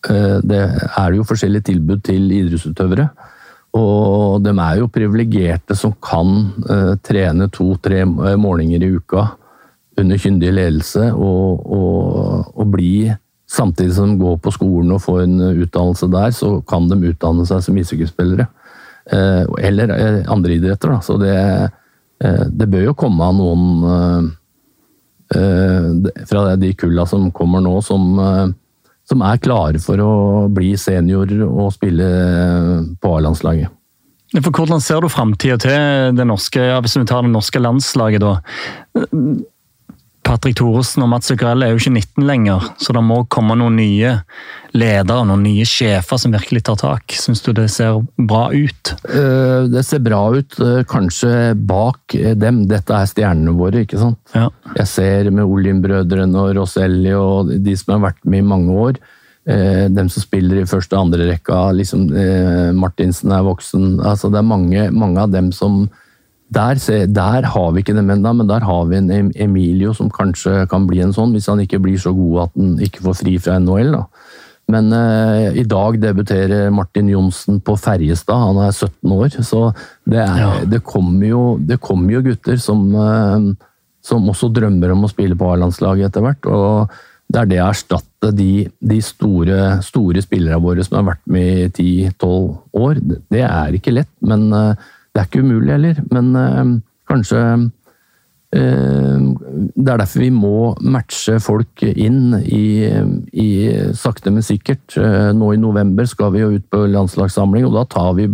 [0.04, 3.08] det er det jo forskjellige tilbud til idrettsutøvere.
[3.72, 6.32] Og de er jo privilegerte som kan
[6.68, 9.26] uh, trene to-tre målinger morgener i uka
[10.00, 13.12] under kyndig ledelse og, og, og, bli
[13.52, 17.44] Samtidig som de går på skolen og får en utdannelse der, så kan de utdanne
[17.44, 18.46] seg som ishockeyspillere.
[19.60, 19.92] Eller
[20.32, 21.02] andre idretter, da.
[21.04, 21.34] Så det,
[22.48, 24.30] det bør jo komme av noen
[26.30, 28.16] fra de kulla som kommer nå, som
[29.08, 30.12] som er klare for å
[30.52, 32.08] bli seniorer og spille
[33.02, 33.72] på A-landslaget.
[34.40, 38.24] For Hvordan ser du framtida til det norske, ja, hvis vi tar det norske landslaget,
[38.24, 39.02] da?
[40.22, 43.74] Patrick Thoresen og Mats Zuccarelli er jo ikke 19 lenger, så det må komme noen
[43.78, 44.12] nye
[44.78, 47.14] ledere, noen nye sjefer som virkelig tar tak.
[47.18, 48.92] Syns du det ser bra ut?
[49.10, 52.62] Eh, det ser bra ut, eh, kanskje bak dem.
[52.70, 54.20] Dette er stjernene våre, ikke sant.
[54.34, 54.48] Ja.
[54.78, 59.02] Jeg ser med Olin-brødrene og Rosselli og de som har vært med i mange år.
[59.42, 61.64] Eh, dem som spiller i første og andre rekka.
[61.74, 62.06] Liksom,
[62.78, 63.98] Martinsen er voksen.
[63.98, 65.88] Altså, det er mange, mange av dem som
[66.52, 66.78] der,
[67.08, 70.86] der, har vi ikke dem ennå, men der har vi en Emilio som kanskje kan
[70.88, 73.58] bli en sånn, hvis han ikke blir så god at han ikke får fri fra
[73.62, 73.92] NHL.
[73.96, 74.04] da.
[74.72, 79.36] Men eh, i dag debuterer Martin Johnsen på Ferjestad, han er 17 år.
[79.42, 79.62] Så
[80.04, 80.52] det, er, ja.
[80.68, 83.48] det, kommer, jo, det kommer, jo, gutter som, eh,
[84.04, 86.52] som, også drømmer om å spille på A-landslaget etter hvert.
[86.52, 87.00] og
[87.32, 91.78] det er det å erstatte de, de store, store spillerne våre som har vært med
[91.80, 92.98] i 10-12 år.
[93.32, 97.38] Det er ikke lett, men uh, det er ikke umulig heller, men øh, kanskje
[98.54, 99.20] øh,
[99.76, 102.88] Det er derfor vi må matche folk inn i,
[103.32, 103.48] i,
[103.96, 104.96] sakte, men sikkert.
[104.96, 108.28] Eh, nå i november skal vi jo ut på landslagssamling, og da tar vi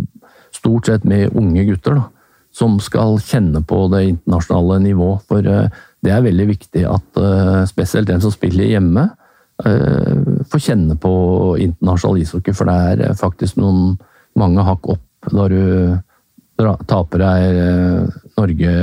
[0.55, 1.95] stort sett med unge gutter.
[1.95, 2.03] da,
[2.51, 5.19] Som skal kjenne på det internasjonale nivå.
[5.27, 7.23] For det er veldig viktig at
[7.69, 9.09] spesielt den som spiller hjemme,
[10.51, 11.13] får kjenne på
[11.59, 12.53] internasjonal ishockey.
[12.53, 13.97] For det er faktisk noen
[14.35, 15.61] mange hakk opp da du
[16.89, 18.75] taper deg eh, Norge,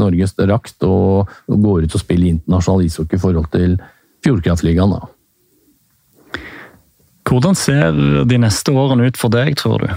[0.00, 3.76] Norges rakt og går ut og spiller internasjonal ishockey i forhold til
[4.24, 4.94] Fjordkraftligaen.
[7.24, 7.96] Hvordan ser
[8.28, 9.88] de neste årene ut for deg, tror du?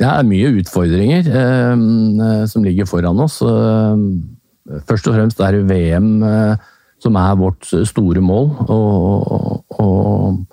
[0.00, 3.40] Det er mye utfordringer eh, som ligger foran oss.
[3.44, 6.70] Eh, først og fremst er det VM eh,
[7.02, 8.50] som er vårt store mål.
[8.70, 10.46] og, og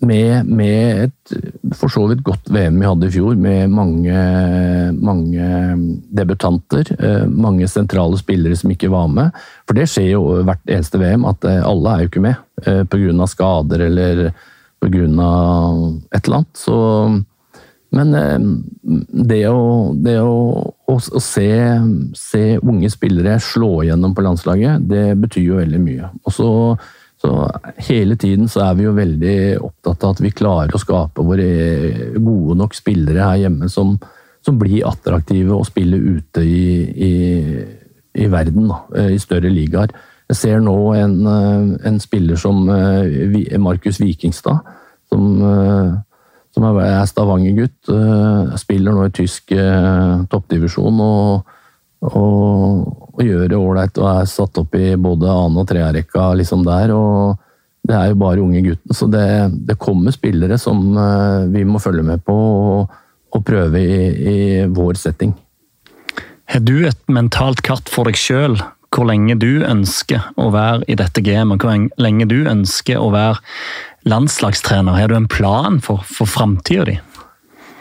[0.00, 4.22] med, med, et for så vidt godt VM vi hadde i fjor, med mange,
[4.98, 5.48] mange
[6.10, 6.90] debutanter.
[6.98, 9.36] Eh, mange sentrale spillere som ikke var med.
[9.68, 12.82] For det skjer jo hvert eneste VM, at eh, alle er jo ikke med eh,
[12.90, 13.26] pga.
[13.30, 14.22] skader eller
[14.82, 15.02] pga.
[16.10, 16.52] et eller annet.
[16.58, 16.76] Så,
[17.90, 18.14] men
[19.30, 20.38] det å, det å,
[20.90, 21.50] å, se,
[22.16, 26.14] se, unge spillere slå igjennom på landslaget, det betyr jo veldig mye.
[26.24, 26.50] Og så
[27.20, 27.34] så
[27.84, 31.48] hele tiden så er vi jo veldig opptatt av at vi klarer å skape våre
[32.16, 33.98] gode nok spillere her hjemme som,
[34.40, 36.70] som blir attraktive å spille ute i,
[37.10, 37.12] i,
[38.24, 38.80] i verden, da,
[39.12, 39.92] i større ligaer.
[40.30, 44.60] Jeg ser nå en, en spiller som eh, Markus Vikingstad,
[45.10, 45.88] som, eh,
[46.54, 47.90] som er Stavanger-gutt.
[47.90, 49.50] Eh, spiller nå i tysk
[50.30, 51.02] toppdivisjon.
[51.02, 51.56] og
[52.00, 56.64] og, og gjør det ålreit og er satt opp i både annen- og tredjerekka liksom
[56.64, 56.94] der.
[56.94, 57.36] og
[57.84, 59.28] Det er jo bare unge gutten, så det,
[59.68, 62.98] det kommer spillere som uh, vi må følge med på og,
[63.30, 64.02] og prøve i,
[64.34, 65.34] i, vår setting.
[66.50, 68.58] Har du et mentalt kart for deg sjøl
[68.90, 71.62] hvor lenge du ønsker å være i dette gamet?
[71.62, 73.38] Hvor lenge du ønsker å være
[74.10, 74.96] landslagstrener?
[74.98, 76.96] Har du en plan for, for framtida di?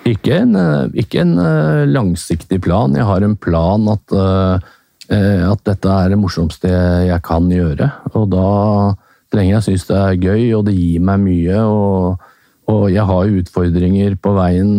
[0.10, 2.95] Ikke en, eh, ikke en, eh, langsiktig plan.
[2.95, 7.91] Jeg har en plan at, eh, at dette er det morsomste jeg kan gjøre.
[8.14, 8.95] Og da,
[9.32, 12.20] trenger jeg synes det er gøy og det gir meg mye, og,
[12.68, 14.72] og jeg har utfordringer på veien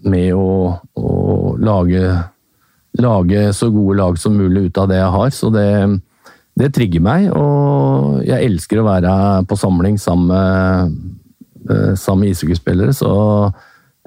[0.00, 2.24] med å, å lage,
[2.96, 6.00] lage, så gode lag som mulig ut av det jeg har, så det,
[6.56, 7.28] det trigger meg.
[7.36, 13.12] Og jeg elsker å være på samling sammen med, sammen med ishockeyspillere, så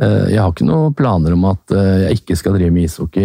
[0.04, 3.24] jeg har ikke noen planer om at eh, jeg ikke skal drive med ishockey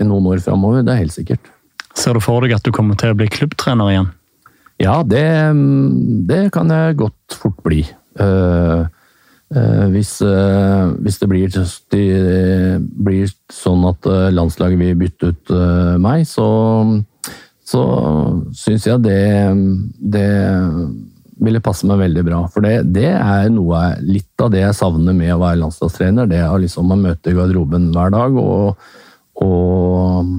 [0.00, 0.84] i noen år framover.
[0.84, 1.50] Det er helt sikkert.
[1.96, 4.10] Ser du for deg at du kommer til å bli klubbtrener igjen?
[4.80, 5.24] Ja, det,
[6.28, 7.82] det kan jeg godt fort bli.
[8.20, 8.88] Uh,
[9.90, 11.56] hvis, hvis, det blir,
[13.02, 15.50] blir, sånn at landslaget vil bytte ut
[15.98, 16.46] meg, så,
[17.66, 17.82] så
[18.54, 19.24] syns jeg det,
[20.14, 20.28] det
[21.40, 22.40] ville passe meg veldig bra.
[22.52, 26.28] For det, det, er noe, litt av det jeg savner med å være landslagstrener.
[26.30, 28.90] Det er liksom å møte garderoben hver dag og,
[29.40, 30.34] og,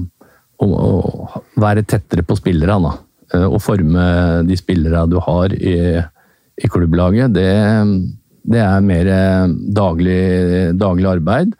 [0.62, 2.94] og, og være tettere på spillerne.
[3.34, 4.06] Eh, og forme
[4.48, 5.76] de spillerne du har i,
[6.62, 7.34] i klubblaget.
[7.34, 7.50] Det,
[8.54, 9.12] det, er mer
[9.82, 10.22] daglig,
[10.78, 11.56] daglig arbeid.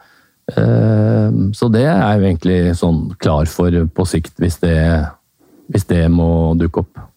[0.55, 4.77] Eh, så det er jeg egentlig sånn klar for på sikt, hvis det,
[5.73, 7.09] hvis det må dukke opp.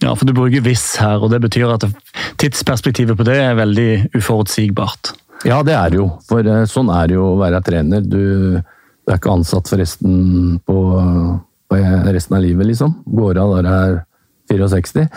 [0.00, 1.84] Ja, for du bruker 'hvis' her, og det betyr at
[2.38, 5.12] tidsperspektivet på det er veldig uforutsigbart.
[5.44, 6.08] Ja, det er det jo.
[6.28, 8.00] For eh, sånn er det jo å være trener.
[8.00, 10.78] Du, du er ikke ansatt for resten, på,
[11.68, 11.76] på
[12.12, 12.96] resten av livet, liksom.
[13.04, 14.00] Går av når du er
[14.50, 15.08] 64.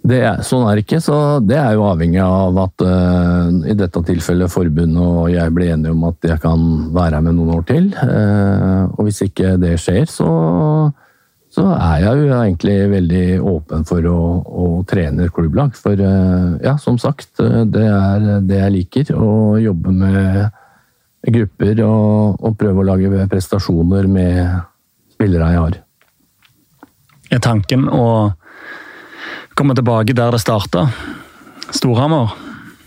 [0.00, 3.74] Det er, sånn er det ikke, så det er jo avhengig av at uh, i
[3.76, 6.62] dette tilfellet forbundet og jeg blir enige om at jeg kan
[6.94, 7.90] være her med noen år til.
[8.00, 10.30] Uh, og hvis ikke det skjer, så
[11.74, 15.76] er jeg jo egentlig veldig åpen for å, å trene klubblag.
[15.78, 19.12] For ja, som sagt, det er det jeg liker.
[19.16, 20.42] Å jobbe med
[21.30, 24.44] grupper og, og prøve å lage prestasjoner med
[25.14, 25.80] spillere jeg har.
[27.30, 28.04] Er tanken å
[29.58, 30.86] komme tilbake der det starta?
[31.70, 32.32] Storhamar?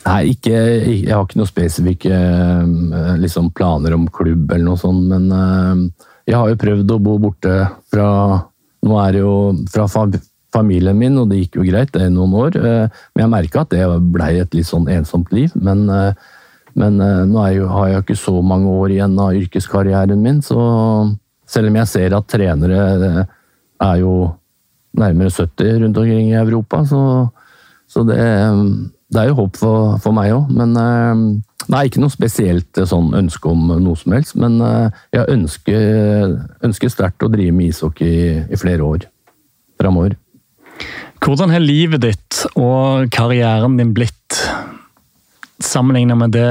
[0.04, 5.06] Nei, ikke, jeg har ikke noen spesifikke eh, liksom, planer om klubb eller noe sånt,
[5.08, 5.30] men
[6.28, 7.54] jeg har jo prøvd å bo borte
[7.92, 8.10] fra
[8.84, 9.36] Nå er det jo
[9.72, 9.88] fra
[10.54, 12.58] familien min, og det gikk jo greit, det er noen år.
[12.60, 15.54] Uh, men jeg merka at det blei et litt sånn ensomt liv.
[15.56, 16.14] Men, uh,
[16.80, 20.58] men nå jeg, har jeg jo ikke så mange år igjen av yrkeskarrieren min, så
[21.50, 22.80] selv om jeg ser at trenere
[23.84, 24.16] er jo
[24.98, 27.04] nærmere 70 rundt omkring i Europa, så,
[27.90, 28.18] så det
[29.14, 30.74] det er jo håp for, for meg òg, men
[31.72, 35.30] Nei, eh, ikke noe spesielt eh, sånn ønske om noe som helst, men eh, jeg
[35.38, 36.36] ønsker,
[36.66, 39.08] ønsker sterkt å drive med ishockey i, i flere år
[39.82, 40.18] framover.
[41.24, 44.40] Hvordan har livet ditt og karrieren din blitt
[45.64, 46.50] sammenlignet med det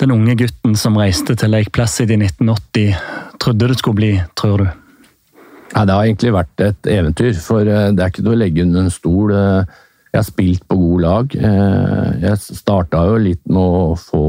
[0.00, 4.62] den unge gutten som reiste til Lake Placid i 1980 trodde det skulle bli, tror
[4.62, 4.66] du?
[5.74, 8.86] Nei, det har egentlig vært et eventyr, for det er ikke til å legge under
[8.86, 9.32] en stol.
[10.16, 11.34] Jeg har spilt på gode lag.
[11.36, 14.24] Eh, jeg starta jo litt med å få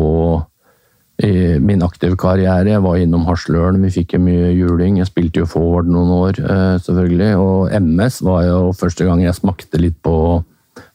[1.17, 2.67] min aktive karriere.
[2.69, 4.99] Jeg var innom Hasløren, vi fikk mye juling.
[4.99, 7.29] Jeg spilte jo forward noen år, eh, selvfølgelig.
[7.39, 10.43] Og MS var jo første gang jeg smakte litt på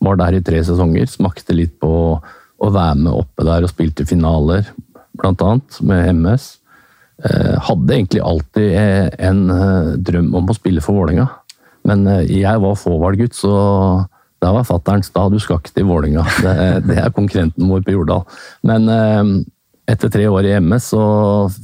[0.02, 1.08] Var der i tre sesonger.
[1.08, 2.20] Smakte litt på
[2.60, 4.68] å være med oppe der og spilte finaler,
[5.16, 6.58] blant annet, med MS.
[7.24, 8.76] Eh, hadde egentlig alltid
[9.18, 9.48] en
[9.98, 11.30] drøm om å spille for Vålerenga.
[11.84, 14.06] Men jeg var forward-gutt, så
[14.42, 16.24] da var fatter'n sta, du skal ikke til Vålinga.
[16.42, 16.54] Det,
[16.88, 18.24] det, er konkurrenten vår på Jordal.
[18.66, 19.32] Men eh,
[19.92, 21.04] etter tre år i MS så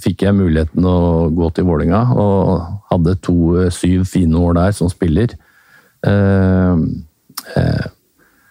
[0.04, 4.90] fikk jeg muligheten å gå til Vålinga, og hadde to eh, fine år der som
[4.92, 5.34] spiller.
[6.06, 6.74] Eh,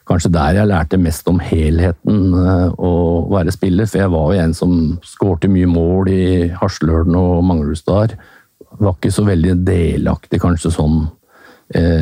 [0.07, 2.91] kanskje der jeg lærte mest om helheten å
[3.31, 4.73] være spiller, for jeg var jo en som
[5.03, 6.23] skårte mye mål i
[6.55, 8.15] Haslølen og Manglerudstad.
[8.79, 11.05] Var ikke så veldig delaktig kanskje sånn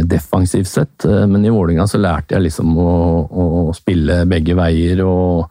[0.05, 1.05] defensivt sett.
[1.05, 5.45] Eh, men i Vålinga så lærte jeg liksom å, å spille begge veier, og,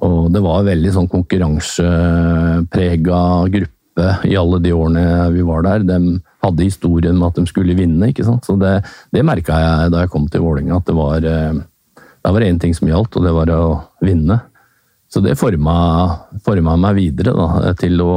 [0.00, 3.76] og, det var veldig sånn konkurranseprega gruppe
[4.24, 5.78] i alle de årene vi var der.
[5.84, 8.44] De hadde historien med at de skulle vinne, ikke sant.
[8.48, 8.80] Så det,
[9.12, 11.60] det merka jeg da jeg kom til Vålinga, at det var eh,
[12.20, 14.36] det var én ting som gjaldt, og det var å vinne.
[15.10, 15.74] Så det forma,
[16.44, 18.16] forma meg videre da, til å,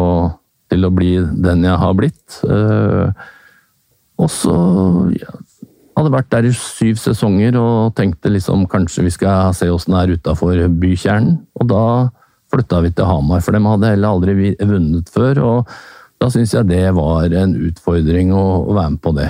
[0.69, 1.15] til å bli
[1.45, 2.41] den jeg har blitt.
[2.43, 3.09] Uh,
[4.21, 4.55] og så
[5.15, 5.31] ja,
[5.97, 10.03] hadde vært der i syv sesonger og tenkte liksom kanskje vi skal se åssen det
[10.03, 11.39] er utafor bykjernen.
[11.59, 11.85] Og da
[12.53, 15.41] flytta vi til Hamar, for de hadde heller aldri vunnet før.
[15.43, 15.71] Og
[16.21, 19.29] da syns jeg det var en utfordring å, å, være med på det.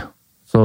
[0.53, 0.61] Så,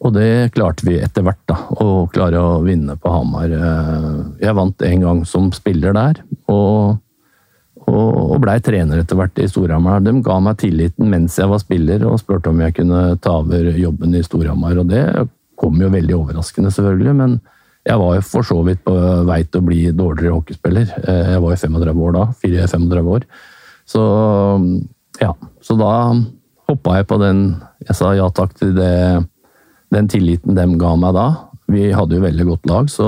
[0.00, 1.58] og det klarte vi etter hvert, da.
[1.82, 3.52] Å klare å vinne på Hamar.
[3.52, 6.22] Eh, jeg vant en gang som spiller der.
[6.48, 6.98] og
[7.90, 10.02] og, blei trener etter hvert i Storhamar.
[10.04, 13.70] De ga meg tilliten mens jeg var spiller og spurte om jeg kunne ta over
[13.76, 14.78] jobben i Storhamar.
[14.82, 15.04] Og det
[15.60, 17.40] kom jo veldig overraskende, selvfølgelig, men
[17.88, 18.94] jeg var jo for så vidt på
[19.28, 20.92] vei til å bli dårligere hockeyspiller.
[21.00, 22.24] Eh, jeg var jo 35 år da.
[22.44, 23.26] 4-35 år.
[23.88, 24.02] Så
[25.20, 25.32] ja.
[25.64, 25.92] Så da
[26.70, 27.40] hoppa jeg på den
[27.86, 29.24] Jeg sa ja takk til det,
[29.90, 31.26] den tilliten de ga meg da.
[31.70, 33.06] Vi hadde jo veldig godt lag, så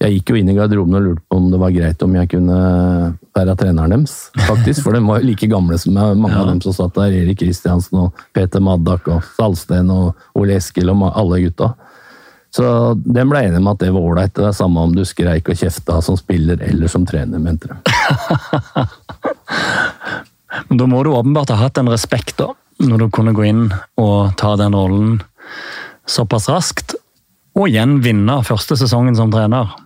[0.00, 2.30] jeg gikk jo inn i garderoben og lurte på om det var greit om jeg
[2.32, 2.58] kunne
[3.36, 4.14] være treneren deres.
[4.46, 6.40] faktisk, For de var jo like gamle som meg, mange ja.
[6.40, 7.12] av dem som satt der.
[7.20, 11.74] Erik Kristiansen og Peter Maddak og Salsten og Ole Eskil og alle gutta.
[12.50, 12.64] Så
[12.96, 14.32] de ble enige med at det var ålreit.
[14.34, 17.76] Det er samme om du skreik og kjefta som spiller eller som trener, mente de.
[20.70, 22.48] Men da må du åpenbart ha hatt en respekt, da,
[22.80, 23.68] når du kunne gå inn
[24.00, 25.20] og ta den rollen
[26.08, 26.96] såpass raskt.
[27.54, 29.76] Og igjen vinne første sesongen som trener.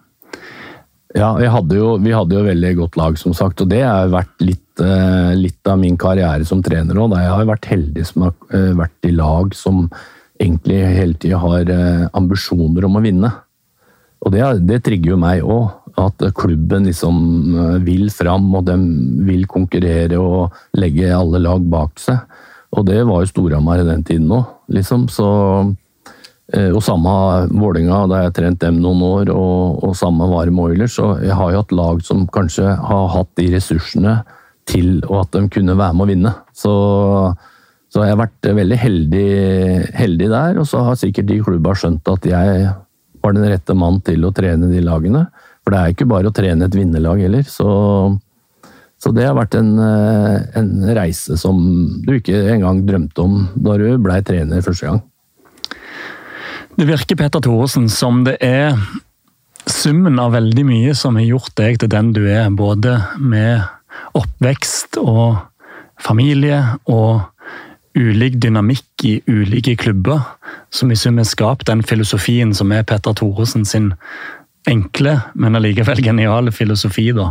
[1.14, 3.62] Ja, hadde jo, vi hadde jo veldig godt lag, som sagt.
[3.62, 7.14] Og det har vært litt, eh, litt av min karriere som trener òg.
[7.14, 9.86] Jeg har vært heldig som har eh, vært i lag som
[10.42, 13.30] egentlig hele tida har eh, ambisjoner om å vinne.
[14.26, 15.70] Og det, det trigger jo meg òg.
[15.94, 18.74] At klubben liksom vil fram, og de
[19.28, 22.18] vil konkurrere og legge alle lag bak seg.
[22.74, 25.06] Og det var jo Storhamar i den tiden òg, liksom.
[25.06, 25.28] Så
[26.52, 27.08] og samme
[27.56, 30.98] Vålinga, da jeg har trent dem noen år, og, og samme var Oilers.
[30.98, 34.18] Så jeg har jo hatt lag som kanskje har hatt de ressursene
[34.68, 36.32] til og at de kunne være med å vinne.
[36.56, 36.74] Så,
[37.92, 39.28] så jeg har vært veldig heldig,
[39.96, 42.68] heldig, der, og så har sikkert de klubba skjønt at jeg
[43.24, 45.26] var den rette mann til å trene de lagene.
[45.64, 47.44] For det er ikke bare å trene et vinnerlag heller.
[47.48, 47.68] Så,
[49.00, 51.56] Så det har vært en, eh, en reise som
[52.06, 55.02] du ikke engang drømte om da du blei trener første gang.
[56.74, 58.74] Det virker Petter Thoresen som det er
[59.70, 62.48] summen av veldig mye som har gjort deg til den du er.
[62.50, 63.62] Både med
[64.18, 65.38] oppvekst og
[66.02, 66.58] familie
[66.90, 67.22] og
[67.94, 70.24] ulik dynamikk i ulike klubber,
[70.74, 73.92] som i sum har skapt den filosofien som er Petter Thoresen sin
[74.66, 77.12] enkle, men allikevel geniale filosofi.
[77.14, 77.30] da.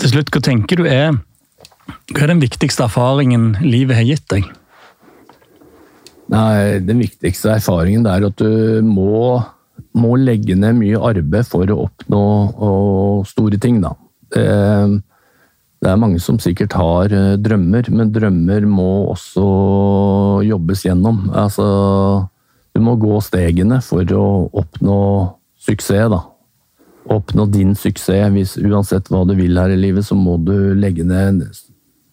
[0.00, 1.18] Til slutt, hva tenker du er
[2.08, 4.48] hva er den viktigste erfaringen livet har gitt deg?
[6.28, 9.38] Nei, Den viktigste erfaringen er at du må,
[9.96, 12.22] må legge ned mye arbeid for å oppnå
[13.28, 13.80] store ting.
[13.84, 13.94] Da.
[14.34, 14.46] Det,
[15.80, 19.46] det, er mange som sikkert har eh, drømmer, men drømmer må også
[20.44, 21.28] jobbes gjennom.
[21.32, 21.68] Altså,
[22.76, 24.98] du må gå stegene for å oppnå
[25.64, 26.10] suksess.
[26.12, 26.26] da
[27.08, 31.06] oppnå din suksess, hvis, uansett hva du vil her i livet, så må du legge
[31.06, 31.44] ned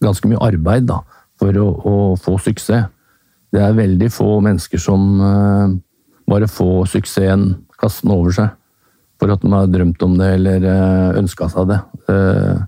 [0.04, 1.02] ganske mye arbeid da,
[1.40, 2.88] for å, å få suksess.
[3.56, 5.72] Det er veldig få mennesker som uh,
[6.28, 7.48] bare får suksessen
[7.80, 8.54] kastende over seg
[9.16, 11.78] for at de har drømt om det eller eh, ønska seg det.
[12.04, 12.58] Uh,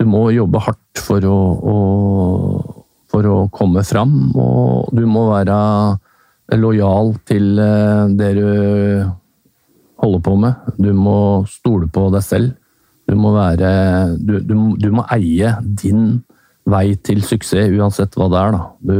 [0.00, 1.74] du må jobbe hardt for å, å,
[3.12, 5.58] for å komme fram, og du må være
[6.56, 7.60] lojal til
[8.16, 8.46] det du
[10.00, 10.72] holder på med.
[10.80, 11.18] Du må
[11.52, 12.54] stole på deg selv.
[13.04, 13.70] Du må være
[14.16, 16.22] Du, du, du må eie din
[16.68, 18.56] vei til suksess, uansett hva det er.
[18.56, 18.64] Da.
[18.80, 18.96] Du,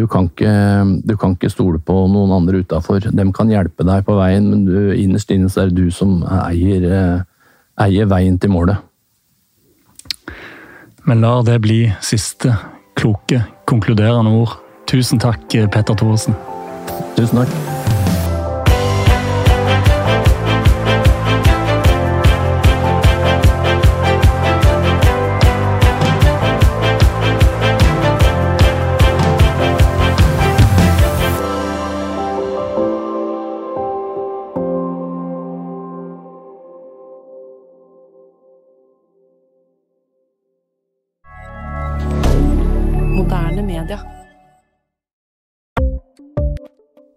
[0.00, 0.54] du, kan ikke,
[1.04, 3.04] du kan ikke stole på noen andre utafor.
[3.04, 6.22] De kan hjelpe deg på veien, men du, innerst inne så er det du som
[6.40, 7.24] eier,
[7.80, 8.82] eier veien til målet.
[11.04, 12.54] Men lar det bli siste
[12.96, 14.58] kloke, konkluderende ord.
[14.88, 16.36] Tusen takk, Petter Thoresen.
[17.16, 17.73] Tusen takk.